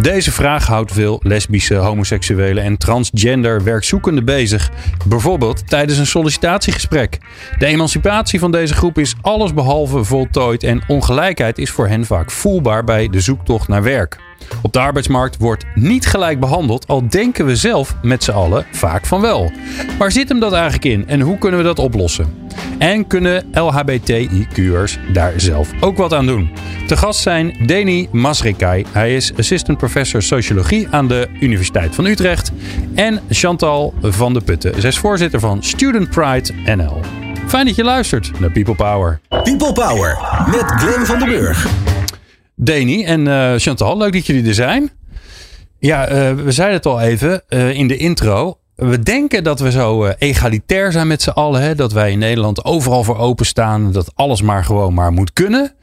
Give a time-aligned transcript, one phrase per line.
[0.00, 4.70] Deze vraag houdt veel lesbische, homoseksuele en transgender werkzoekenden bezig.
[5.06, 7.18] Bijvoorbeeld tijdens een sollicitatiegesprek.
[7.58, 12.84] De emancipatie van deze groep is allesbehalve voltooid en ongelijkheid is voor hen vaak voelbaar
[12.84, 14.31] bij de zoektocht naar werk.
[14.62, 19.06] Op de arbeidsmarkt wordt niet gelijk behandeld, al denken we zelf met z'n allen vaak
[19.06, 19.52] van wel.
[19.98, 22.40] Waar zit hem dat eigenlijk in en hoe kunnen we dat oplossen?
[22.78, 26.50] En kunnen LHBTIQ'ers daar zelf ook wat aan doen?
[26.86, 28.84] Te gast zijn Deni Masrikai.
[28.92, 32.52] Hij is assistant professor sociologie aan de Universiteit van Utrecht.
[32.94, 34.80] En Chantal van de Putten.
[34.80, 37.00] Zij is voorzitter van Student Pride NL.
[37.46, 39.20] Fijn dat je luistert naar People Power.
[39.28, 41.91] People Power met Glenn van der Burg.
[42.64, 44.90] Deni en uh, Chantal, leuk dat jullie er zijn.
[45.78, 48.58] Ja, uh, we zeiden het al even uh, in de intro.
[48.74, 51.62] We denken dat we zo egalitair zijn met z'n allen.
[51.62, 51.74] Hè?
[51.74, 53.92] Dat wij in Nederland overal voor openstaan.
[53.92, 55.74] Dat alles maar gewoon maar moet kunnen.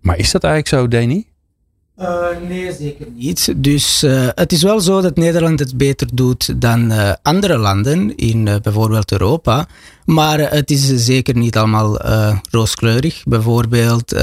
[0.00, 1.31] Maar is dat eigenlijk zo, Deni?
[2.02, 3.54] Uh, nee, zeker niet.
[3.56, 8.16] Dus uh, het is wel zo dat Nederland het beter doet dan uh, andere landen
[8.16, 9.66] in bijvoorbeeld Europa.
[10.04, 12.00] Maar het is zeker niet allemaal
[12.50, 13.22] rooskleurig.
[13.24, 14.18] Bijvoorbeeld 15%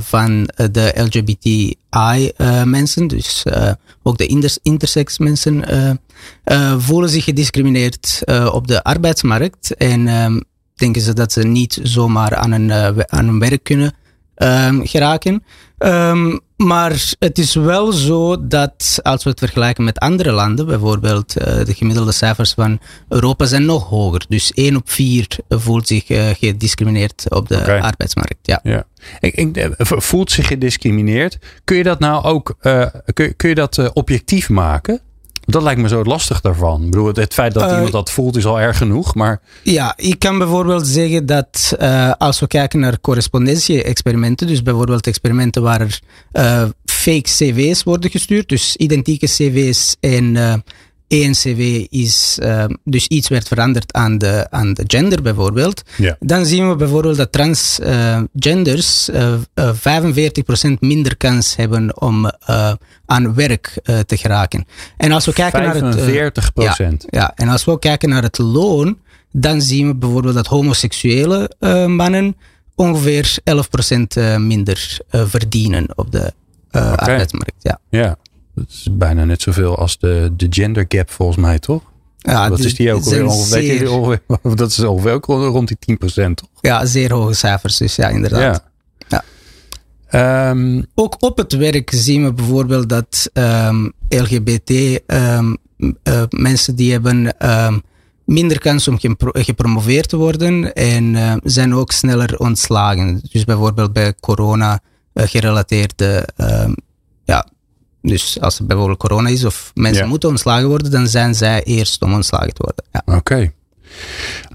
[0.00, 3.44] van de LGBTI-mensen, dus
[4.02, 5.64] ook de inter intersex mensen,
[6.78, 9.74] voelen zich gediscrimineerd op de arbeidsmarkt.
[9.74, 12.72] En um, denken ze dat ze niet zomaar aan een,
[13.10, 13.94] aan een werk kunnen
[14.38, 15.42] um, geraken.
[15.78, 21.40] Um, maar het is wel zo dat als we het vergelijken met andere landen, bijvoorbeeld
[21.40, 24.24] uh, de gemiddelde cijfers van Europa zijn nog hoger.
[24.28, 27.78] Dus 1 op 4 voelt zich uh, gediscrimineerd op de okay.
[27.78, 28.36] arbeidsmarkt.
[28.42, 28.60] Ja.
[28.62, 28.84] ja.
[29.20, 31.38] Ik, ik, voelt zich gediscrimineerd.
[31.64, 32.56] Kun je dat nou ook
[33.14, 35.00] kun, kun je dat objectief maken?
[35.50, 36.82] Dat lijkt me zo lastig daarvan.
[36.84, 39.14] Ik bedoel, het feit dat uh, iemand dat voelt is al erg genoeg.
[39.14, 39.40] Maar...
[39.62, 45.62] Ja, ik kan bijvoorbeeld zeggen dat uh, als we kijken naar correspondentie-experimenten, dus bijvoorbeeld experimenten
[45.62, 46.00] waar er
[46.32, 50.36] uh, fake cv's worden gestuurd, dus identieke cv's en
[51.08, 56.16] cv is, uh, dus iets werd veranderd aan de, aan de gender bijvoorbeeld, ja.
[56.20, 59.72] dan zien we bijvoorbeeld dat transgenders uh, uh,
[60.68, 62.30] 45% minder kans hebben om
[63.06, 64.66] aan werk te geraken.
[64.96, 65.64] En als we kijken 45%.
[65.64, 66.54] naar het.
[66.54, 68.98] Ja, ja, en als we ook kijken naar het loon,
[69.32, 71.50] dan zien we bijvoorbeeld dat homoseksuele
[71.86, 72.36] mannen
[72.74, 73.38] ongeveer
[74.36, 76.32] 11% minder verdienen op de
[76.68, 76.94] okay.
[76.94, 77.54] arbeidsmarkt.
[77.58, 77.80] Ja.
[77.88, 78.16] ja.
[78.58, 81.82] Dat is bijna net zoveel als de, de gender gap volgens mij, toch?
[82.18, 83.90] Ja, wat is die ook alweer?
[83.90, 84.20] Ongeveer,
[84.56, 86.04] dat is ongeveer ook rond die 10%,
[86.34, 86.48] toch?
[86.60, 88.62] Ja, zeer hoge cijfers, dus ja, inderdaad.
[89.08, 89.24] Ja.
[90.10, 90.50] ja.
[90.50, 96.92] Um, ook op het werk zien we bijvoorbeeld dat um, LGBT um, uh, mensen die
[96.92, 97.34] hebben
[98.24, 98.98] minder kans om
[99.32, 103.20] gepromoveerd te worden en uh, zijn ook sneller ontslagen.
[103.32, 104.80] Dus bijvoorbeeld bij corona
[105.14, 106.28] uh, gerelateerde
[107.24, 107.46] ja,
[108.02, 110.08] dus als er bijvoorbeeld corona is of mensen ja.
[110.08, 112.84] moeten ontslagen worden, dan zijn zij eerst om ontslagen te worden.
[112.92, 113.02] Ja.
[113.04, 113.18] Oké.
[113.18, 113.52] Okay.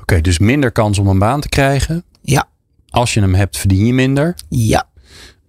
[0.01, 2.03] Oké, dus minder kans om een baan te krijgen.
[2.21, 2.45] Ja.
[2.89, 4.35] Als je hem hebt, verdien je minder.
[4.49, 4.87] Ja.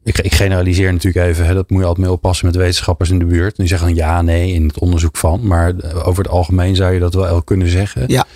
[0.04, 3.18] Ik, ik generaliseer natuurlijk even, hè, dat moet je altijd mee oppassen met wetenschappers in
[3.18, 3.56] de buurt.
[3.56, 5.46] Die zeggen dan ja, nee in het onderzoek van.
[5.46, 5.72] Maar
[6.04, 8.04] over het algemeen zou je dat wel kunnen zeggen.
[8.06, 8.26] Ja.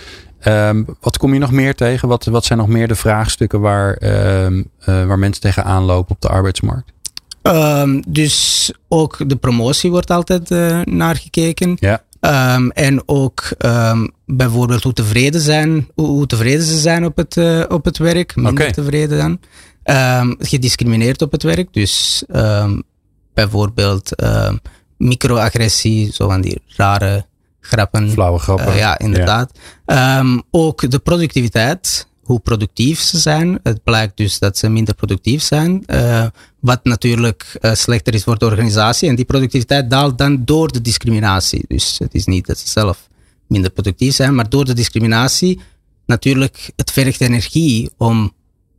[0.46, 2.08] Um, wat kom je nog meer tegen?
[2.08, 4.02] Wat, wat zijn nog meer de vraagstukken waar,
[4.44, 6.92] um, uh, waar mensen tegenaan lopen op de arbeidsmarkt?
[7.48, 11.76] Um, dus ook de promotie wordt altijd uh, naar gekeken.
[11.81, 12.03] Ja.
[12.56, 17.37] Um, en ook um, bijvoorbeeld hoe tevreden, zijn, hoe, hoe, tevreden ze zijn op het,
[17.37, 18.37] uh, op het werk.
[18.37, 18.72] Minder okay.
[18.72, 19.41] tevreden dan.
[20.38, 21.72] gediscrimineerd op het werk.
[21.72, 22.25] Dus
[23.34, 24.10] bijvoorbeeld
[24.97, 27.26] microagressie, zo van die rare
[27.60, 28.10] grappen.
[28.10, 28.69] Flauwe grappen.
[28.69, 29.58] Uh, ja, inderdaad.
[29.87, 30.42] Ja.
[30.50, 33.58] ook de productiviteit hoe productief ze zijn.
[33.62, 36.26] Het blijkt dus dat ze minder productief zijn, uh,
[36.60, 39.08] wat natuurlijk uh, slechter is voor de organisatie.
[39.08, 41.64] En die productiviteit daalt dan door de discriminatie.
[41.69, 43.08] Dus het is niet dat ze zelf
[43.46, 45.60] minder productief zijn, maar door de discriminatie
[46.06, 48.32] natuurlijk, het vergt energie om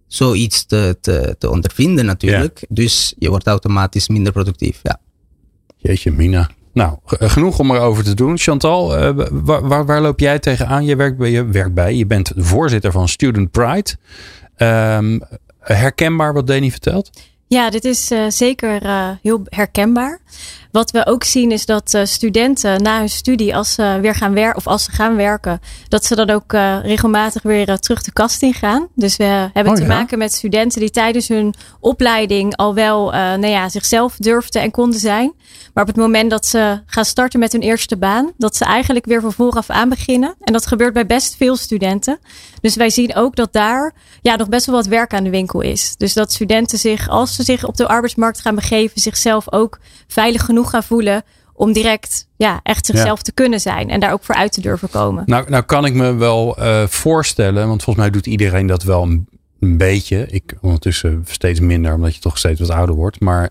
[0.08, 2.60] zoiets te, te, te ondervinden natuurlijk.
[2.60, 2.68] Ja.
[2.70, 5.00] Dus je wordt automatisch minder productief, ja.
[5.78, 6.50] Jeetje mina.
[6.74, 8.38] Nou, genoeg om erover te doen.
[8.38, 10.86] Chantal, uh, waar, waar, waar, loop jij tegenaan?
[10.86, 11.96] Je werkt bij, je werkt bij.
[11.96, 13.90] Je bent voorzitter van Student Pride.
[14.58, 15.22] Um,
[15.60, 17.10] herkenbaar wat Dani vertelt?
[17.48, 18.82] Ja, dit is uh, zeker
[19.22, 20.20] heel herkenbaar.
[20.72, 24.34] Wat we ook zien is dat uh, studenten na hun studie, als ze weer gaan
[24.34, 28.02] werken of als ze gaan werken, dat ze dan ook uh, regelmatig weer uh, terug
[28.04, 28.88] de kast in gaan.
[28.96, 29.24] Dus we
[29.54, 29.88] hebben Oh, te ja?
[29.88, 35.00] maken met studenten die tijdens hun opleiding al wel nou ja, zichzelf durfden en konden
[35.00, 35.34] zijn.
[35.74, 39.06] Maar op het moment dat ze gaan starten met hun eerste baan, dat ze eigenlijk
[39.06, 40.36] weer van vooraf aan beginnen.
[40.42, 42.20] En dat gebeurt bij best veel studenten.
[42.62, 45.62] Dus wij zien ook dat daar ja, nog best wel wat werk aan de winkel
[45.62, 45.94] is.
[45.98, 50.46] Dus dat studenten zich, als ze zich op de arbeidsmarkt gaan begeven, zichzelf ook veilig
[50.46, 51.24] genoeg gaan voelen
[51.54, 53.90] om direct ja, echt zichzelf te kunnen zijn.
[53.90, 55.24] En daar ook voor uit te durven komen.
[55.26, 59.04] Nou, nou kan ik me wel eh, voorstellen, want volgens mij doet iedereen dat wel
[59.04, 59.28] een,
[59.60, 60.28] een beetje.
[60.30, 63.20] Ik ondertussen steeds minder, omdat je toch steeds wat ouder wordt.
[63.20, 63.50] Maar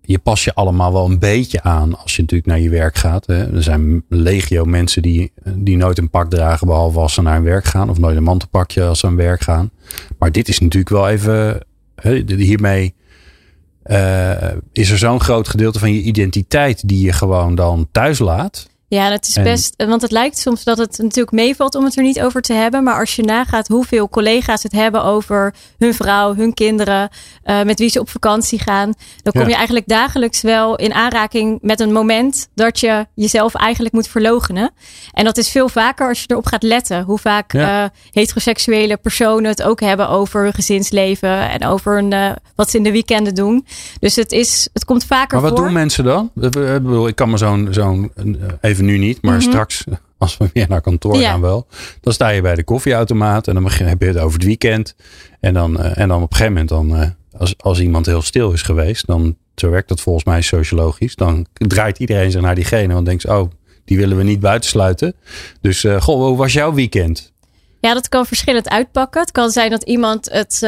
[0.00, 3.26] je pas je allemaal wel een beetje aan als je natuurlijk naar je werk gaat.
[3.26, 3.54] Hè.
[3.54, 7.42] Er zijn legio mensen die, die nooit een pak dragen, behalve als ze naar hun
[7.42, 7.90] werk gaan.
[7.90, 9.70] Of nooit een mantelpakje als ze aan werk gaan.
[10.18, 11.60] Maar dit is natuurlijk wel even,
[11.94, 12.94] hè, hiermee
[14.72, 18.69] is er zo'n groot gedeelte van je identiteit die je gewoon dan thuis laat.
[18.90, 19.74] Ja, dat is En- best.
[19.76, 22.82] Want het lijkt soms dat het natuurlijk meevalt om het er niet over te hebben.
[22.82, 27.08] Maar als je nagaat hoeveel collega's het hebben over hun vrouw, hun kinderen,
[27.42, 28.92] eh, met wie ze op vakantie gaan.
[29.22, 29.48] Dan kom Ja.
[29.48, 34.70] je eigenlijk dagelijks wel in aanraking met een moment dat je jezelf eigenlijk moet verlogenen.
[35.12, 37.02] En dat is veel vaker als je erop gaat letten.
[37.02, 37.84] Hoe vaak Ja.
[37.84, 42.82] eh, heteroseksuele personen het ook hebben over hun gezinsleven en over eh, wat ze in
[42.82, 43.66] de weekenden doen.
[44.00, 45.66] Dus het, is, het komt vaker Maar wat voor.
[45.66, 46.30] doen mensen dan?
[46.40, 48.24] Ik bedoel, ik kan me zo'n, zo'n eh,
[48.80, 49.48] even nu niet, maar Mhm.
[49.48, 49.84] straks
[50.18, 51.30] als we weer naar kantoor Ja.
[51.30, 51.66] gaan wel.
[52.00, 54.94] Dan sta je bij de koffieautomaat en dan begin- heb je het over het weekend.
[55.40, 57.08] En dan, eh, en dan op een gegeven moment, dan, eh,
[57.40, 61.46] als, als iemand heel stil is geweest, dan, zo werkt dat volgens mij sociologisch, dan
[61.52, 62.94] draait iedereen zich naar diegene.
[62.94, 63.50] Want denkt, oh,
[63.84, 65.14] die willen we niet buitensluiten.
[65.60, 67.32] Dus, eh, goh, hoe was jouw weekend?
[67.80, 69.20] Ja, dat kan verschillend uitpakken.
[69.20, 70.62] Het kan zijn dat iemand het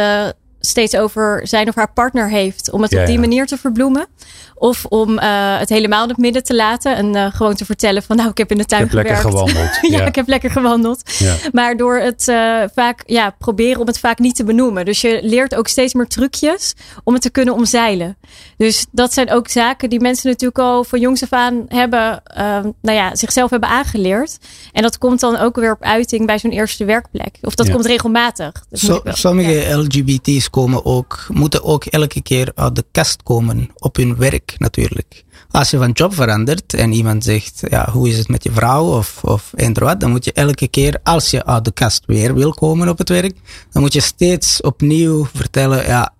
[0.66, 2.70] steeds over zijn of haar partner heeft.
[2.70, 3.20] Om het Ja, op die ja.
[3.20, 4.06] manier te verbloemen.
[4.54, 6.96] Of om eh, het helemaal in het midden te laten.
[6.96, 9.16] En eh, gewoon te vertellen van nou, ik heb in de Ik tuin heb lekker
[9.16, 9.38] gewerkt.
[9.38, 9.78] gewandeld.
[9.98, 11.02] ja, ik heb lekker gewandeld.
[11.18, 11.34] Ja.
[11.52, 14.84] Maar door het eh, vaak ja, proberen om het vaak niet te benoemen.
[14.84, 16.74] Dus je leert ook steeds meer trucjes
[17.04, 18.16] om het te kunnen omzeilen.
[18.56, 22.44] Dus dat zijn ook zaken die mensen natuurlijk al van jongs af aan hebben, eh,
[22.82, 24.38] nou ja, zichzelf hebben aangeleerd.
[24.72, 27.38] En dat komt dan ook weer op uiting bij zo'n eerste werkplek.
[27.40, 27.72] Of dat Ja.
[27.72, 28.64] komt regelmatig.
[28.70, 29.76] Ik sommige ja.
[29.78, 35.24] LGBT's komen ook, moeten ook elke keer uit de kast komen op hun werk natuurlijk.
[35.50, 38.96] Als je van job verandert en iemand zegt, ja, hoe is het met je vrouw
[38.96, 42.34] of, of eender wat, dan moet je elke keer, als je uit de kast weer
[42.34, 43.36] wil komen op het werk,
[43.70, 46.14] dan moet je steeds opnieuw vertellen, ja,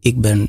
[0.00, 0.46] ik ben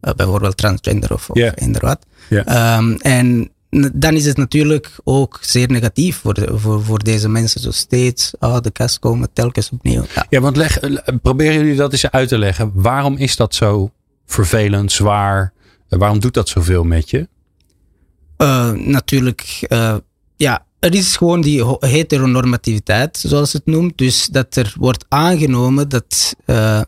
[0.00, 1.54] eh, bijvoorbeeld transgender of, of Ja.
[1.54, 1.98] eender wat.
[2.28, 2.44] Ja.
[2.44, 3.50] Ehm, en
[3.94, 7.60] dan is het natuurlijk ook zeer negatief voor, de- voor, voor deze mensen.
[7.60, 10.04] Zo steeds uit de kast komen, telkens opnieuw.
[10.14, 10.26] Ja.
[10.30, 12.70] Ja, want leg, eh, proberen jullie dat eens uit te leggen.
[12.74, 13.90] Waarom is dat zo
[14.26, 15.52] vervelend, zwaar?
[15.88, 17.28] Eh, Waarom doet dat zoveel met je?
[18.36, 19.66] Eh, natuurlijk,
[20.36, 23.98] ja, er is gewoon die heteronormativiteit, zoals het noemt.
[23.98, 26.34] Dus dat er wordt aangenomen dat,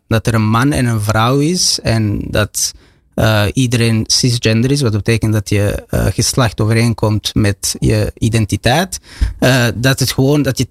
[0.06, 2.72] dat er een man en een vrouw is en dat
[3.19, 9.00] eh, iedereen cisgender is, wat betekent dat je eh, geslacht overeenkomt met je identiteit.
[9.38, 10.69] Eh, dat het gewoon, dat je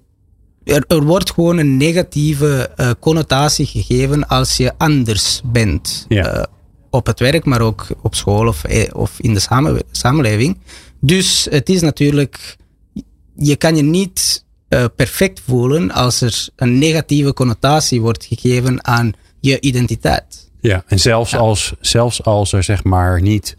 [0.64, 6.06] er, er wordt gewoon een negatieve connotatie gegeven als je anders bent.
[6.08, 6.46] Ja.
[6.90, 10.58] Op het werk, maar ook op school of, of in de samen, samenleving.
[11.00, 12.56] Dus het is natuurlijk,
[13.36, 14.44] je kan je niet
[14.96, 20.47] perfect voelen als er een negatieve connotatie wordt gegeven aan je identiteit.
[20.60, 23.56] Ja, en zelfs, Als, zelfs als er zeg maar niet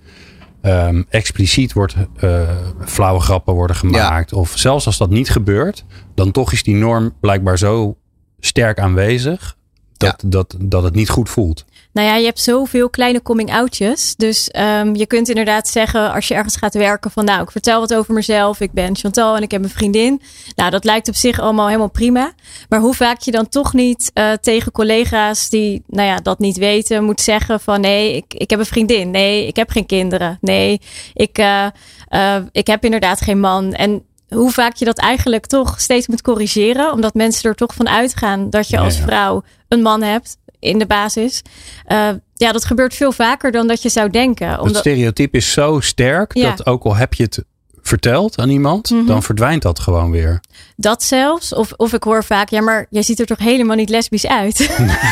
[0.62, 2.50] ehm, expliciet wordt, eh,
[2.86, 4.34] flauwe grappen worden gemaakt.
[4.34, 7.98] Of zelfs als dat niet gebeurt, dan toch is die norm blijkbaar zo
[8.40, 9.58] sterk aanwezig.
[9.98, 11.66] Dat, dat, dat het niet goed voelt.
[12.00, 14.16] Nou ja, je hebt zoveel kleine coming-outjes.
[14.16, 17.80] Dus ehm, je kunt inderdaad zeggen als je ergens gaat werken van nou, ik vertel
[17.80, 18.60] wat over mezelf.
[18.60, 20.22] Ik ben Chantal en ik heb een vriendin.
[20.56, 22.34] Nou, dat lijkt op zich allemaal helemaal prima.
[22.70, 26.58] Maar hoe vaak je dan toch niet eh, tegen collega's die nou ja, dat niet
[26.58, 29.12] weten, moet zeggen van nee, ik, ik heb een vriendin.
[29.12, 30.38] Nee, ik heb geen kinderen.
[30.42, 30.82] Nee,
[31.14, 31.66] ik, eh,
[32.08, 33.74] eh, ik heb inderdaad geen man.
[33.74, 36.92] En hoe vaak je dat eigenlijk toch steeds moet corrigeren.
[36.92, 40.86] Omdat mensen er toch van uitgaan dat je als vrouw een man hebt in de
[40.86, 41.42] basis.
[41.86, 44.50] Eh, ja, dat gebeurt veel vaker dan dat je zou denken.
[44.50, 46.50] Het Omdat, stereotype is zo sterk Ja.
[46.50, 47.44] dat ook al heb je het
[47.82, 49.06] verteld aan iemand, Mhm.
[49.06, 50.40] dan verdwijnt dat gewoon weer.
[50.76, 51.54] dat zelfs.
[51.54, 54.58] Of, of ik hoor vaak, ja, maar jij ziet er toch helemaal niet lesbisch uit.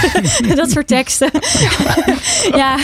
[0.55, 1.29] dat soort teksten.
[2.61, 2.77] ja,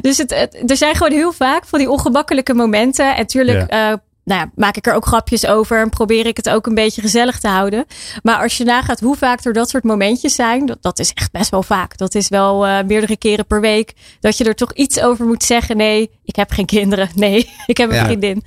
[0.00, 3.16] dus het, het- er zijn gewoon heel vaak van die ongemakkelijke momenten.
[3.16, 3.92] En tuurlijk, eh,
[4.30, 7.00] nou ja, maak ik er ook grapjes over en probeer ik het ook een beetje
[7.00, 7.84] gezellig te houden.
[8.22, 11.32] Maar als je nagaat hoe vaak er dat soort momentjes zijn, dat, dat is echt
[11.32, 11.96] best wel vaak.
[11.96, 15.42] Dat is wel uh, meerdere keren per week dat je er toch iets over moet
[15.42, 15.76] zeggen.
[15.76, 17.08] Nee, ik heb geen kinderen.
[17.14, 18.04] Nee, ik heb een ja.
[18.04, 18.44] vriendin.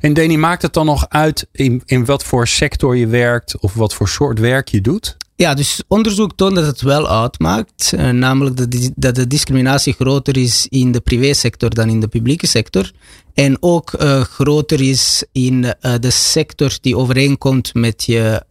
[0.00, 3.74] En Danny, maakt het dan nog uit in, in wat voor sector je werkt of
[3.74, 5.16] wat voor soort werk je doet?
[5.36, 7.92] Ja, dus onderzoek toont dat het wel uitmaakt.
[7.94, 12.08] Uh, namelijk dat, die, dat de discriminatie groter is in de privésector dan in de
[12.08, 12.92] publieke sector.
[13.34, 18.42] En ook uh, groter is in uh, de sector die overeenkomt met je,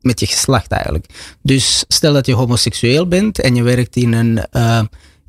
[0.00, 1.06] met je geslacht eigenlijk.
[1.42, 4.44] Dus stel dat je homoseksueel bent en je werkt in een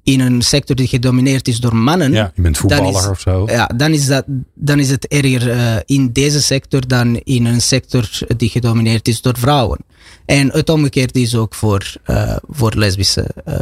[0.04, 2.12] in een sector die gedomineerd is door mannen.
[2.12, 3.46] Ja, je bent voetballer of zo.
[3.50, 7.62] Ja, dan is, dat, dan is het erger uh, in deze sector dan in een
[7.62, 9.80] sector die gedomineerd is door vrouwen.
[10.25, 13.56] En het omgekeerde is ook voor, uh, voor lesbische uh,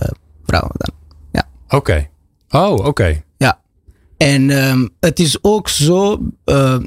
[0.46, 0.94] vrouwen dan.
[1.32, 1.50] Ja.
[1.66, 1.76] Oké.
[1.76, 2.10] Okay.
[2.50, 3.24] Oh, oké.
[3.38, 3.60] Ja.
[4.18, 6.20] En um, het is ook zo,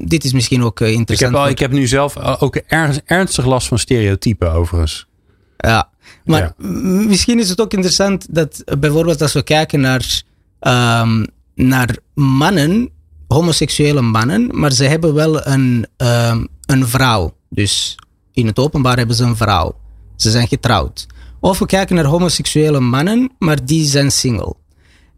[0.05, 1.31] dit is misschien ook interessant.
[1.31, 5.07] Ik heb, al, ik heb nu zelf ook ergens ernstig last van stereotypen overigens.
[5.57, 5.91] Ja,
[6.25, 6.55] maar
[7.07, 10.23] misschien is het ook interessant dat bijvoorbeeld als we kijken naar,
[10.61, 12.91] um, naar mannen,
[13.29, 17.37] homoseksuele mannen, maar ze hebben wel een, um, een vrouw.
[17.49, 17.97] Dus
[18.33, 19.75] in het openbaar hebben ze een vrouw.
[20.17, 21.07] Ze zijn getrouwd.
[21.41, 24.55] Of we kijken naar homoseksuele mannen, maar die zijn single.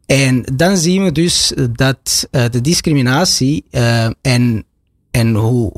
[0.06, 4.64] En dan zien we dus dat uh, de discriminatie uh, en,
[5.10, 5.72] en hoe,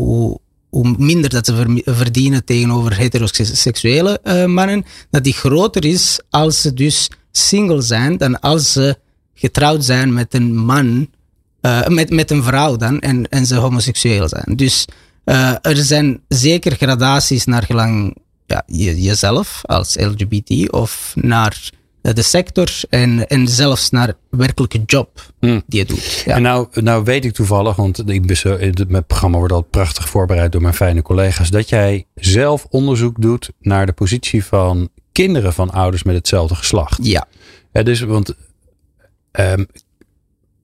[0.70, 6.74] hoe minder dat ze verdienen tegenover heteroseksuele uh, mannen, dat die groter is als ze
[6.74, 8.98] dus single zijn dan als ze
[9.34, 11.08] getrouwd zijn met een man,
[11.86, 14.56] met, met een vrouw dan, en, en ze homoseksueel zijn.
[14.56, 14.86] Dus
[15.26, 18.16] uh, er zijn zeker gradaties naar gelang
[18.46, 21.70] ja, je, jezelf als LGBT of naar
[22.06, 25.62] eh, de sector en, en zelfs naar werkelijke job hmm.
[25.66, 26.22] die je doet.
[26.24, 26.34] Ja.
[26.34, 30.62] En nou, nou weet ik toevallig, want ik mijn programma wordt al prachtig voorbereid door
[30.62, 36.02] mijn fijne collega's, dat jij zelf onderzoek doet naar de positie van kinderen van ouders
[36.02, 36.98] met hetzelfde geslacht.
[37.02, 37.26] Ja.
[37.72, 38.34] ja dus, want
[39.32, 39.66] um,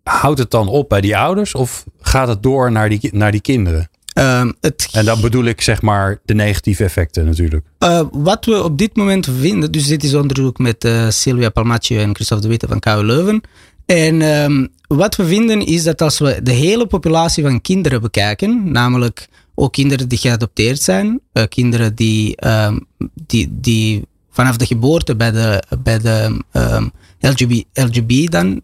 [0.03, 3.41] houdt het dan op bij die ouders of gaat het door naar die, naar die
[3.41, 3.91] kinderen?
[4.15, 4.89] Um, het...
[4.93, 7.67] En dan bedoel ik zeg maar de negatieve effecten natuurlijk.
[7.79, 11.99] Uh, wat we op dit moment vinden, dus dit is onderzoek met uh, Sylvia Palmaccio
[11.99, 13.41] en Christophe de Witte van KU Leuven.
[13.87, 18.73] En um, wat we vinden is dat als we de hele populatie van kinderen bekijken,
[18.73, 22.87] namelijk ook kinderen die geadopteerd zijn, uh, kinderen die, um,
[23.27, 26.41] die, die vanaf de geboorte bij de, bij de
[27.21, 28.63] LGB, LGB dan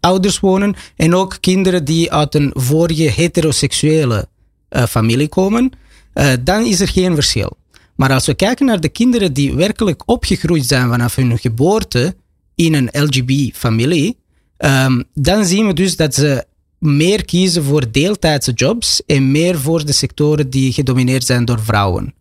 [0.00, 4.28] ouders wonen, en ook kinderen die uit een vorige heteroseksuele
[4.68, 5.70] familie komen,
[6.14, 7.56] uh, dan is er geen verschil.
[7.96, 12.16] Maar als we kijken naar de kinderen die werkelijk opgegroeid zijn vanaf hun geboorte
[12.54, 14.16] in een LGB-familie,
[14.58, 16.44] um, dan zien we dus dat ze
[16.78, 22.14] meer kiezen voor deeltijdse jobs en meer voor de sectoren die gedomineerd zijn door vrouwen.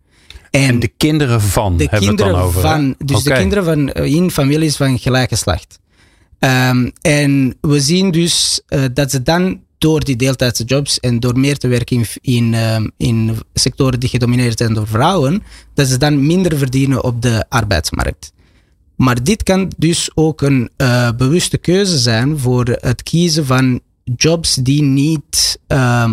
[0.52, 2.62] En, de kinderen van de hebben kinderen het dan over.
[2.62, 5.80] Van, dus de kinderen van, uh, in families van gelijk geslacht.
[6.40, 11.39] Um, en we zien dus uh, dat ze dan door die deeltijdse jobs en door
[11.39, 15.98] meer te werken in, in, ehm, in sectoren die gedomineerd zijn door vrouwen, dat ze
[15.98, 18.34] dan minder verdienen op de arbeidsmarkt.
[18.96, 23.79] Maar dit kan dus ook een uh, bewuste keuze zijn voor het kiezen van
[24.15, 26.12] jobs die niet uh,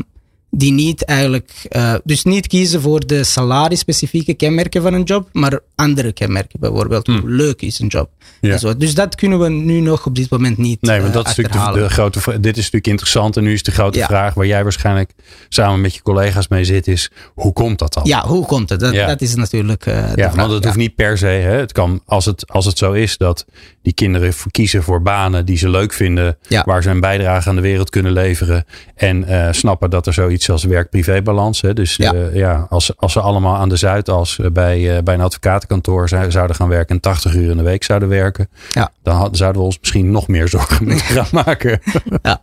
[0.55, 5.61] die niet eigenlijk, uh, dus niet kiezen voor de salaris-specifieke kenmerken van een job, maar
[5.75, 7.31] andere kenmerken, bijvoorbeeld hoe hmm.
[7.31, 8.11] leuk is een job.
[8.41, 8.59] Ja.
[8.59, 8.77] Zo.
[8.77, 10.81] Dus dat kunnen we nu nog op dit moment niet.
[10.81, 13.71] Nee, maar dat is natuurlijk de, grote Dit is natuurlijk interessant en nu is de
[13.71, 15.11] grote vraag waar jij waarschijnlijk
[15.49, 18.03] samen met je collega's mee zit, is hoe komt dat dan?
[18.07, 18.81] Ja, hoe komt het?
[18.81, 19.87] Dat, dat is natuurlijk.
[19.87, 21.27] Uh, ja, want het hoeft niet per se.
[21.27, 21.57] Hè?
[21.57, 23.45] Het kan, als het, als het zo is dat
[23.83, 27.63] die kinderen kiezen voor banen die ze leuk vinden, waar ze een bijdrage aan de
[27.63, 31.61] wereld kunnen leveren en snappen dat er zoiets als werk-privé-balans.
[31.61, 32.15] Dus ja.
[32.15, 36.09] Uh, ja, als, als ze allemaal aan de Zuidas uh, bij, uh, bij een advocatenkantoor
[36.09, 38.93] zouden gaan werken en 80 uur in de week zouden werken, ja.
[39.03, 41.81] dan had, zouden we ons misschien nog meer zorgen moeten gaan maken.
[42.23, 42.41] ja.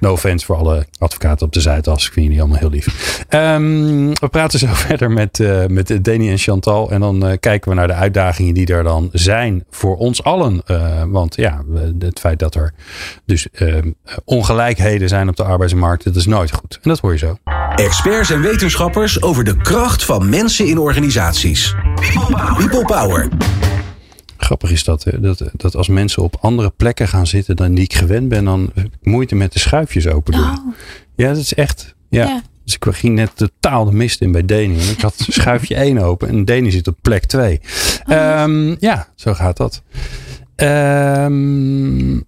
[0.00, 2.06] No offense voor alle advocaten op de Zuidas.
[2.06, 3.24] Ik vind jullie allemaal heel lief.
[3.28, 5.38] Um, we praten zo verder met,
[5.68, 6.90] met Danny en Chantal.
[6.90, 10.62] En dan kijken we naar de uitdagingen die er dan zijn voor ons allen.
[11.10, 11.64] want ja,
[11.98, 12.74] het feit dat er
[13.24, 13.90] dus ehm,
[14.24, 16.78] ongelijkheden zijn op de arbeidsmarkt, dat is nooit goed.
[16.82, 17.37] En dat hoor je zo.
[17.78, 21.74] Experts en wetenschappers over de kracht van mensen in organisaties.
[22.56, 23.28] People Power.
[24.36, 27.94] Grappig is dat, dat, dat als mensen op andere plekken gaan zitten dan die ik
[27.94, 30.42] gewend ben, dan heb ik moeite met de schuifjes open doen.
[30.42, 30.74] Oh.
[31.16, 31.94] Ja, dat is echt.
[32.08, 32.42] Ja.
[32.64, 34.78] Dus ik ging net totaal de mist in bij Deni.
[34.78, 37.60] Ik had schuifje 1 open en Deni zit op plek 2.
[38.10, 39.82] Um, ja, zo gaat dat.
[40.56, 42.24] Um,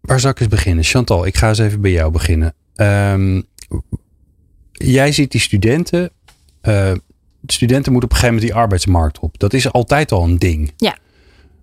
[0.00, 0.84] waar zou ik eens beginnen?
[0.84, 2.54] Chantal, ik ga eens even bij jou beginnen.
[2.76, 3.50] um,
[4.72, 6.10] jij ziet die studenten.
[6.62, 6.92] Uh,
[7.46, 9.38] studenten moeten op een gegeven moment die arbeidsmarkt op.
[9.38, 10.72] Dat is altijd al een ding.
[10.76, 10.96] Ja.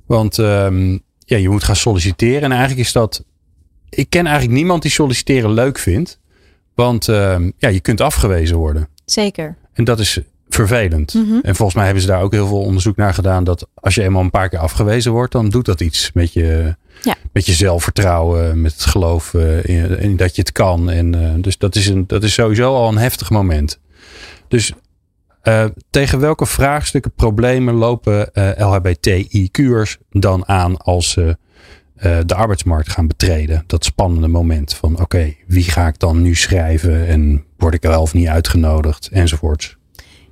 [0.05, 2.41] Want um, ja, je moet gaan solliciteren.
[2.41, 3.23] En eigenlijk is dat.
[3.89, 6.19] Ik ken eigenlijk niemand die solliciteren leuk vindt.
[6.73, 8.87] Want uh, ja, je kunt afgewezen worden.
[9.05, 9.57] Zeker.
[9.73, 11.13] En dat is vervelend.
[11.13, 11.39] Mm -hmm.
[11.41, 13.43] En volgens mij hebben ze daar ook heel veel onderzoek naar gedaan.
[13.43, 16.75] Dat als je eenmaal een paar keer afgewezen wordt, dan doet dat iets met je,
[17.01, 17.15] ja.
[17.31, 19.65] met je zelfvertrouwen, met het geloof uh,
[19.99, 20.89] in, dat je het kan.
[20.89, 23.79] En uh, dus dat is, een, dat is sowieso al een heftig moment.
[24.47, 24.73] Dus
[25.43, 31.37] uh, tegen welke vraagstukken, problemen lopen LHBTIQ'ers dan aan als ze
[32.25, 33.63] de arbeidsmarkt gaan betreden?
[33.67, 38.01] Dat spannende moment van oké, wie ga ik dan nu schrijven en word ik wel
[38.01, 39.78] of niet uitgenodigd enzovoorts.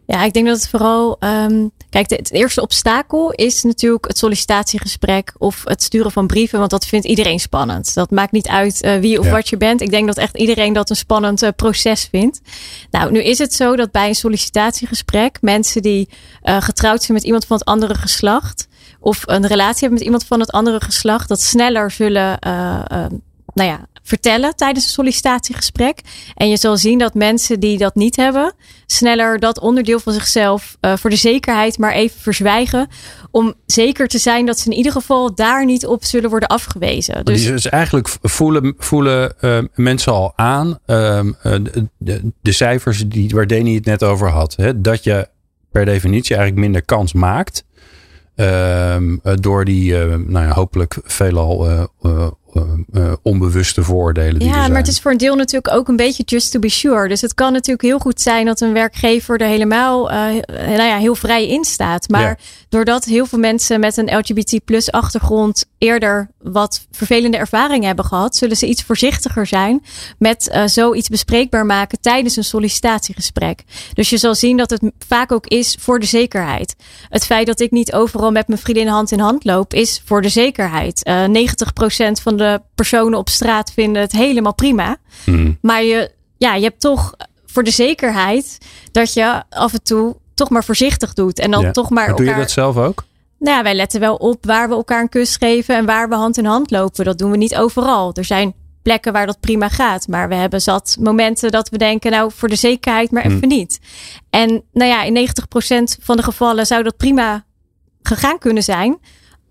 [0.08, 1.18] Ja, ik denk dat het vooral.
[1.20, 6.72] Um, kijk, het eerste obstakel is natuurlijk het sollicitatiegesprek of het sturen van brieven, want
[6.72, 7.94] dat vindt iedereen spannend.
[7.94, 9.32] Dat maakt niet uit uh, wie of ja.
[9.32, 9.82] wat je bent.
[9.82, 12.42] Ik denk dat echt iedereen dat een spannend uh, proces vindt.
[12.92, 16.10] Nou, nu is het zo dat bij een sollicitatiegesprek mensen die
[16.44, 18.68] uh, getrouwd zijn met iemand van het andere geslacht
[19.00, 22.40] of een relatie hebben met iemand van het andere geslacht, dat sneller zullen
[23.58, 26.02] nou ja, vertellen tijdens een sollicitatiegesprek.
[26.36, 28.54] En je zal zien dat mensen die dat niet hebben,
[28.86, 32.88] sneller dat onderdeel van zichzelf uh, voor de zekerheid maar even verzwijgen.
[33.32, 37.26] Om zeker te zijn dat ze in ieder geval daar niet op zullen worden afgewezen.
[37.26, 43.30] Dus, dus eigenlijk voelen, voelen uh, mensen al aan uh, de, de, de, cijfers die,
[43.30, 44.56] waar Deni het net over had.
[44.56, 45.28] Hè, dat je
[45.72, 47.66] per definitie eigenlijk minder kans maakt.
[48.36, 51.88] Ehm, door die, nou ja, hopelijk veelal
[52.92, 54.40] uh, onbewuste vooroordelen.
[54.40, 54.72] Die ja, er zijn.
[54.72, 57.08] maar het is voor een deel natuurlijk ook een beetje just to be sure.
[57.08, 60.98] Dus het kan natuurlijk heel goed zijn dat een werkgever er helemaal uh, nou ja,
[60.98, 62.10] heel vrij in staat.
[62.10, 62.38] Maar ja.
[62.70, 68.36] doordat heel veel mensen met een LGBT plus achtergrond eerder wat vervelende ervaringen hebben gehad,
[68.36, 69.84] zullen ze iets voorzichtiger zijn
[70.18, 73.64] met uh, zoiets bespreekbaar maken tijdens een sollicitatiegesprek.
[73.94, 76.76] Dus je zal zien dat het vaak ook is voor de zekerheid.
[77.10, 80.22] Het feit dat ik niet overal met mijn vriendin hand in hand loop, is voor
[80.22, 81.08] de zekerheid.
[81.08, 81.30] Uh, 90%
[82.22, 84.98] van de personen op straat vinden het helemaal prima.
[85.24, 85.58] Hmm.
[85.62, 87.14] Maar je, ja, je hebt toch
[87.46, 88.58] voor de zekerheid
[88.92, 91.40] dat je af en toe toch maar voorzichtig doet.
[91.40, 91.72] En dan ja.
[91.72, 92.08] toch maar.
[92.08, 92.40] maar doe elkaar...
[92.40, 93.04] je dat zelf ook?
[93.40, 96.16] Nou ja, wij letten wel op waar we elkaar een kus geven en waar we
[96.16, 97.06] hand in hand lopen.
[97.06, 98.14] Dat doen we niet overal.
[98.14, 100.08] Er zijn plekken waar dat prima gaat.
[100.08, 103.48] Maar we hebben zat momenten dat we denken, nou voor de zekerheid, maar even Hmm.
[103.48, 103.80] niet.
[104.30, 107.46] En nou ja, in 90% van de gevallen zou dat prima
[108.02, 108.98] gegaan kunnen zijn.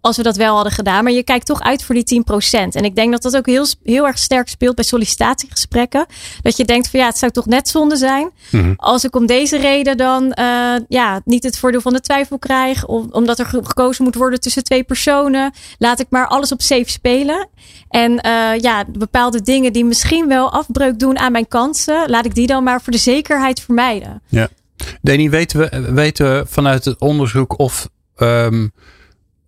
[0.07, 1.05] Als we dat wel hadden gedaan.
[1.05, 2.69] Maar je kijkt toch uit voor die 10%.
[2.73, 6.07] En ik denk dat dat ook heel, heel erg sterk speelt bij sollicitatiegesprekken.
[6.43, 8.31] Dat je denkt van ja, het zou toch net zonde zijn.
[8.51, 8.73] Mhm.
[8.77, 12.87] Als ik om deze reden dan uh, ja, niet het voordeel van de twijfel krijg.
[12.87, 15.53] Om, omdat er gekozen moet worden tussen twee personen.
[15.79, 17.49] Laat ik maar alles op safe spelen.
[17.89, 22.11] En uh, ja, bepaalde dingen die misschien wel afbreuk doen aan mijn kansen.
[22.11, 24.23] Laat ik die dan maar voor de zekerheid vermijden.
[24.29, 24.49] Ja.
[25.03, 27.89] Deni, weten we, weten we vanuit het onderzoek of...
[28.19, 28.73] Um,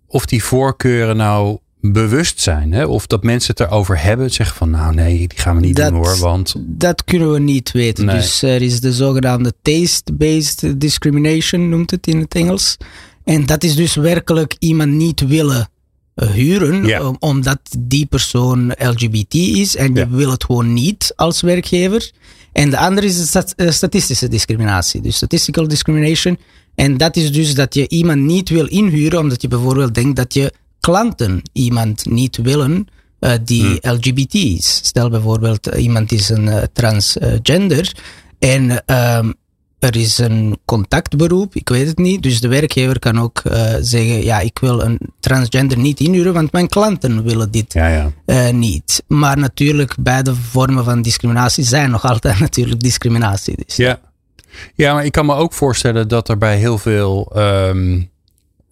[0.08, 2.72] of die voorkeuren nou bewust zijn.
[2.72, 2.84] Hè?
[2.84, 4.30] Of dat mensen het erover hebben.
[4.30, 6.18] Zeggen van nou nee, die gaan we niet dat, doen hoor.
[6.18, 6.54] Want...
[6.58, 8.04] Dat kunnen we niet weten.
[8.04, 8.16] Nee.
[8.16, 12.76] Dus er is de zogenaamde taste-based discrimination, noemt het in het Engels.
[13.24, 15.68] En dat is dus werkelijk iemand niet willen
[16.16, 17.16] uh, huren.
[17.20, 19.76] Omdat die persoon LGBT is.
[19.76, 20.08] En je Ja.
[20.08, 22.10] wil het gewoon niet als werkgever.
[22.52, 25.00] En de andere is de stat- uh, statistische discriminatie.
[25.00, 26.38] Dus statistical discrimination.
[26.78, 30.34] En dat is dus dat je iemand niet wil inhuren omdat je bijvoorbeeld denkt dat
[30.34, 32.86] je klanten iemand niet willen
[33.20, 33.92] uh, die Hmm.
[33.92, 34.80] LGBT is.
[34.82, 37.92] Stel bijvoorbeeld uh, iemand is een uh, transgender
[38.38, 38.70] en
[39.16, 39.34] um,
[39.78, 42.22] er is een contactberoep, ik weet het niet.
[42.22, 43.42] Dus de werkgever kan ook
[43.80, 48.50] zeggen, ja, ik wil een transgender niet inhuren, want mijn klanten willen dit Ja, ja.
[48.50, 49.02] niet.
[49.06, 53.54] Maar natuurlijk, beide vormen van discriminatie zijn nog altijd natuurlijk discriminatie.
[53.66, 53.76] Dus.
[53.76, 54.00] Ja.
[54.74, 58.10] Ja, maar ik kan me ook voorstellen dat er bij heel veel um,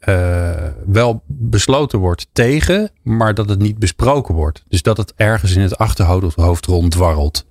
[0.08, 0.50] uh,
[0.86, 4.64] wel besloten wordt tegen, maar dat het niet besproken wordt.
[4.68, 7.46] Dus dat het ergens in het achterhoofd ronddwarrelt.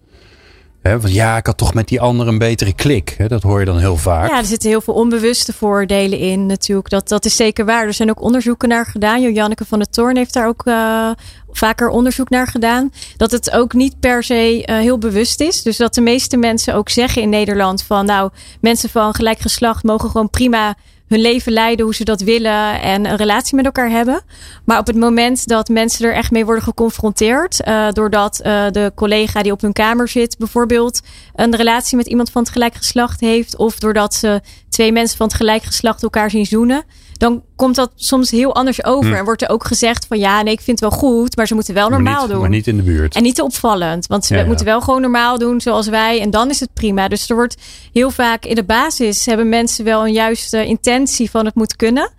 [0.91, 3.29] Want ja, ik had toch met die ander een betere klik.
[3.29, 4.29] Dat hoor je dan heel vaak.
[4.29, 6.89] Ja, er zitten heel veel onbewuste voordelen in natuurlijk.
[6.89, 7.85] Dat, dat is zeker waar.
[7.85, 9.21] Er zijn ook onderzoeken naar gedaan.
[9.21, 11.09] Jo-Janneke van der Toorn heeft daar ook uh,
[11.51, 12.91] vaker onderzoek naar gedaan.
[13.17, 15.63] Dat het ook niet per se uh, heel bewust is.
[15.63, 18.05] Dus dat de meeste mensen ook zeggen in Nederland van...
[18.05, 18.29] nou,
[18.61, 20.75] mensen van gelijk geslacht mogen gewoon prima
[21.07, 24.21] hun leven leiden hoe ze dat willen en een relatie met elkaar hebben.
[24.65, 28.91] Maar op het moment dat mensen er echt mee worden geconfronteerd, uh, doordat uh, de
[28.95, 30.99] collega die op hun kamer zit bijvoorbeeld
[31.35, 35.27] een relatie met iemand van het gelijk geslacht heeft, of doordat ze twee mensen van
[35.27, 36.83] het gelijk geslacht elkaar zien zoenen,
[37.17, 39.09] dan komt dat soms heel anders over.
[39.09, 39.15] Hm.
[39.15, 41.53] En wordt er ook gezegd van ja, nee, ik vind het wel goed, maar ze
[41.53, 42.39] moeten wel normaal doen.
[42.39, 43.15] Maar niet in de buurt.
[43.15, 46.49] En niet te opvallend, want ze moeten wel gewoon normaal doen zoals wij en dan
[46.49, 47.07] is het prima.
[47.07, 47.55] Dus er wordt
[47.93, 52.13] heel vaak in de basis hebben mensen wel een juiste intentie van het moet kunnen.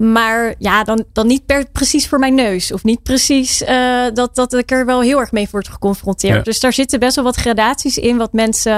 [0.00, 2.72] Maar ja, dan, dan niet per, precies voor mijn neus.
[2.72, 6.44] Of niet precies uh, dat, dat ik er wel heel erg mee word geconfronteerd.
[6.44, 8.16] Dus daar zitten best wel wat gradaties in.
[8.16, 8.72] Wat mensen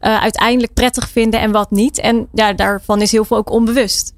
[0.00, 1.98] uh, uiteindelijk prettig vinden en wat niet.
[1.98, 4.12] En ja, daarvan is heel veel ook onbewust.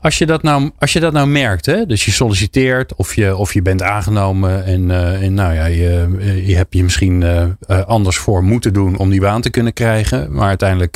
[0.00, 1.86] Als je dat nou, als je dat nou merkt, hè?
[1.86, 6.16] dus je solliciteert of je, of je bent aangenomen en, uh, en nou ja, je,
[6.20, 9.72] eh, je hebt je misschien uh, anders voor moeten doen om die baan te kunnen
[9.72, 10.32] krijgen.
[10.32, 10.94] Maar uiteindelijk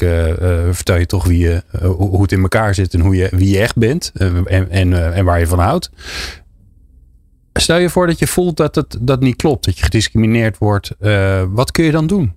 [0.70, 3.58] vertel je toch wie je, hoe het in elkaar zit en hoe je, wie je
[3.58, 5.90] echt bent en, en, en waar je van houdt.
[7.52, 10.92] Stel je voor dat je voelt dat het dat niet klopt, dat je gediscrimineerd wordt.
[11.48, 12.32] wat kun je dan doen?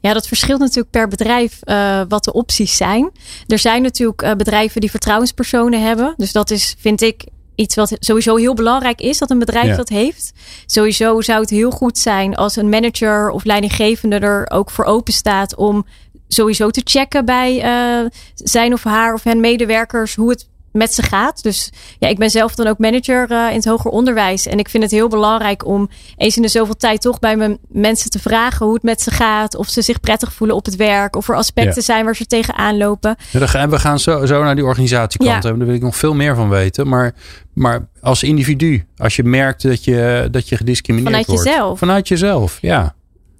[0.00, 3.10] Ja, dat verschilt natuurlijk per bedrijf uh, wat de opties zijn.
[3.46, 6.14] Er zijn natuurlijk uh, bedrijven die vertrouwenspersonen hebben.
[6.16, 9.88] Dus dat is, vind ik, iets wat sowieso heel belangrijk is dat een bedrijf dat
[9.88, 10.32] heeft.
[10.66, 15.12] Sowieso zou het heel goed zijn als een manager of leidinggevende er ook voor open
[15.12, 15.86] staat om
[16.28, 21.02] sowieso te checken bij uh, zijn of haar of hen medewerkers hoe het met ze
[21.02, 21.42] gaat.
[21.42, 24.46] Dus ja, ik ben zelf dan ook manager uh, in het hoger onderwijs.
[24.46, 27.58] En ik vind het heel belangrijk om eens in de zoveel tijd toch bij mijn
[27.68, 29.56] mensen te vragen hoe het met ze gaat.
[29.56, 31.16] Of ze zich prettig voelen op het werk.
[31.16, 33.16] Of er aspecten zijn waar ze tegenaan lopen.
[33.30, 35.42] Ja, we gaan zo, zo naar die organisatiekant.
[35.42, 35.50] Ja.
[35.50, 36.88] Daar wil ik nog veel meer van weten.
[36.88, 37.14] Maar,
[37.52, 41.42] maar als individu, als je merkt dat je, dat je gediscrimineerd Vanuit wordt.
[41.42, 41.78] Vanuit jezelf.
[41.78, 42.94] Vanuit jezelf, ja.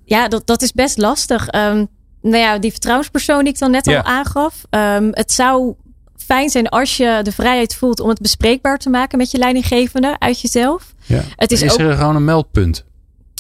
[0.04, 1.54] Ja, dat, dat is best lastig.
[1.54, 1.88] Um,
[2.22, 4.54] nou ja, die vertrouwenspersoon die ik dan net al aangaf.
[4.70, 5.74] Um, het zou
[6.24, 10.16] fijn zijn als je de vrijheid voelt om het bespreekbaar te maken met je leidinggevende
[10.18, 10.94] uit jezelf.
[11.06, 11.22] Ja.
[11.36, 12.84] Het is, is er gewoon een meldpunt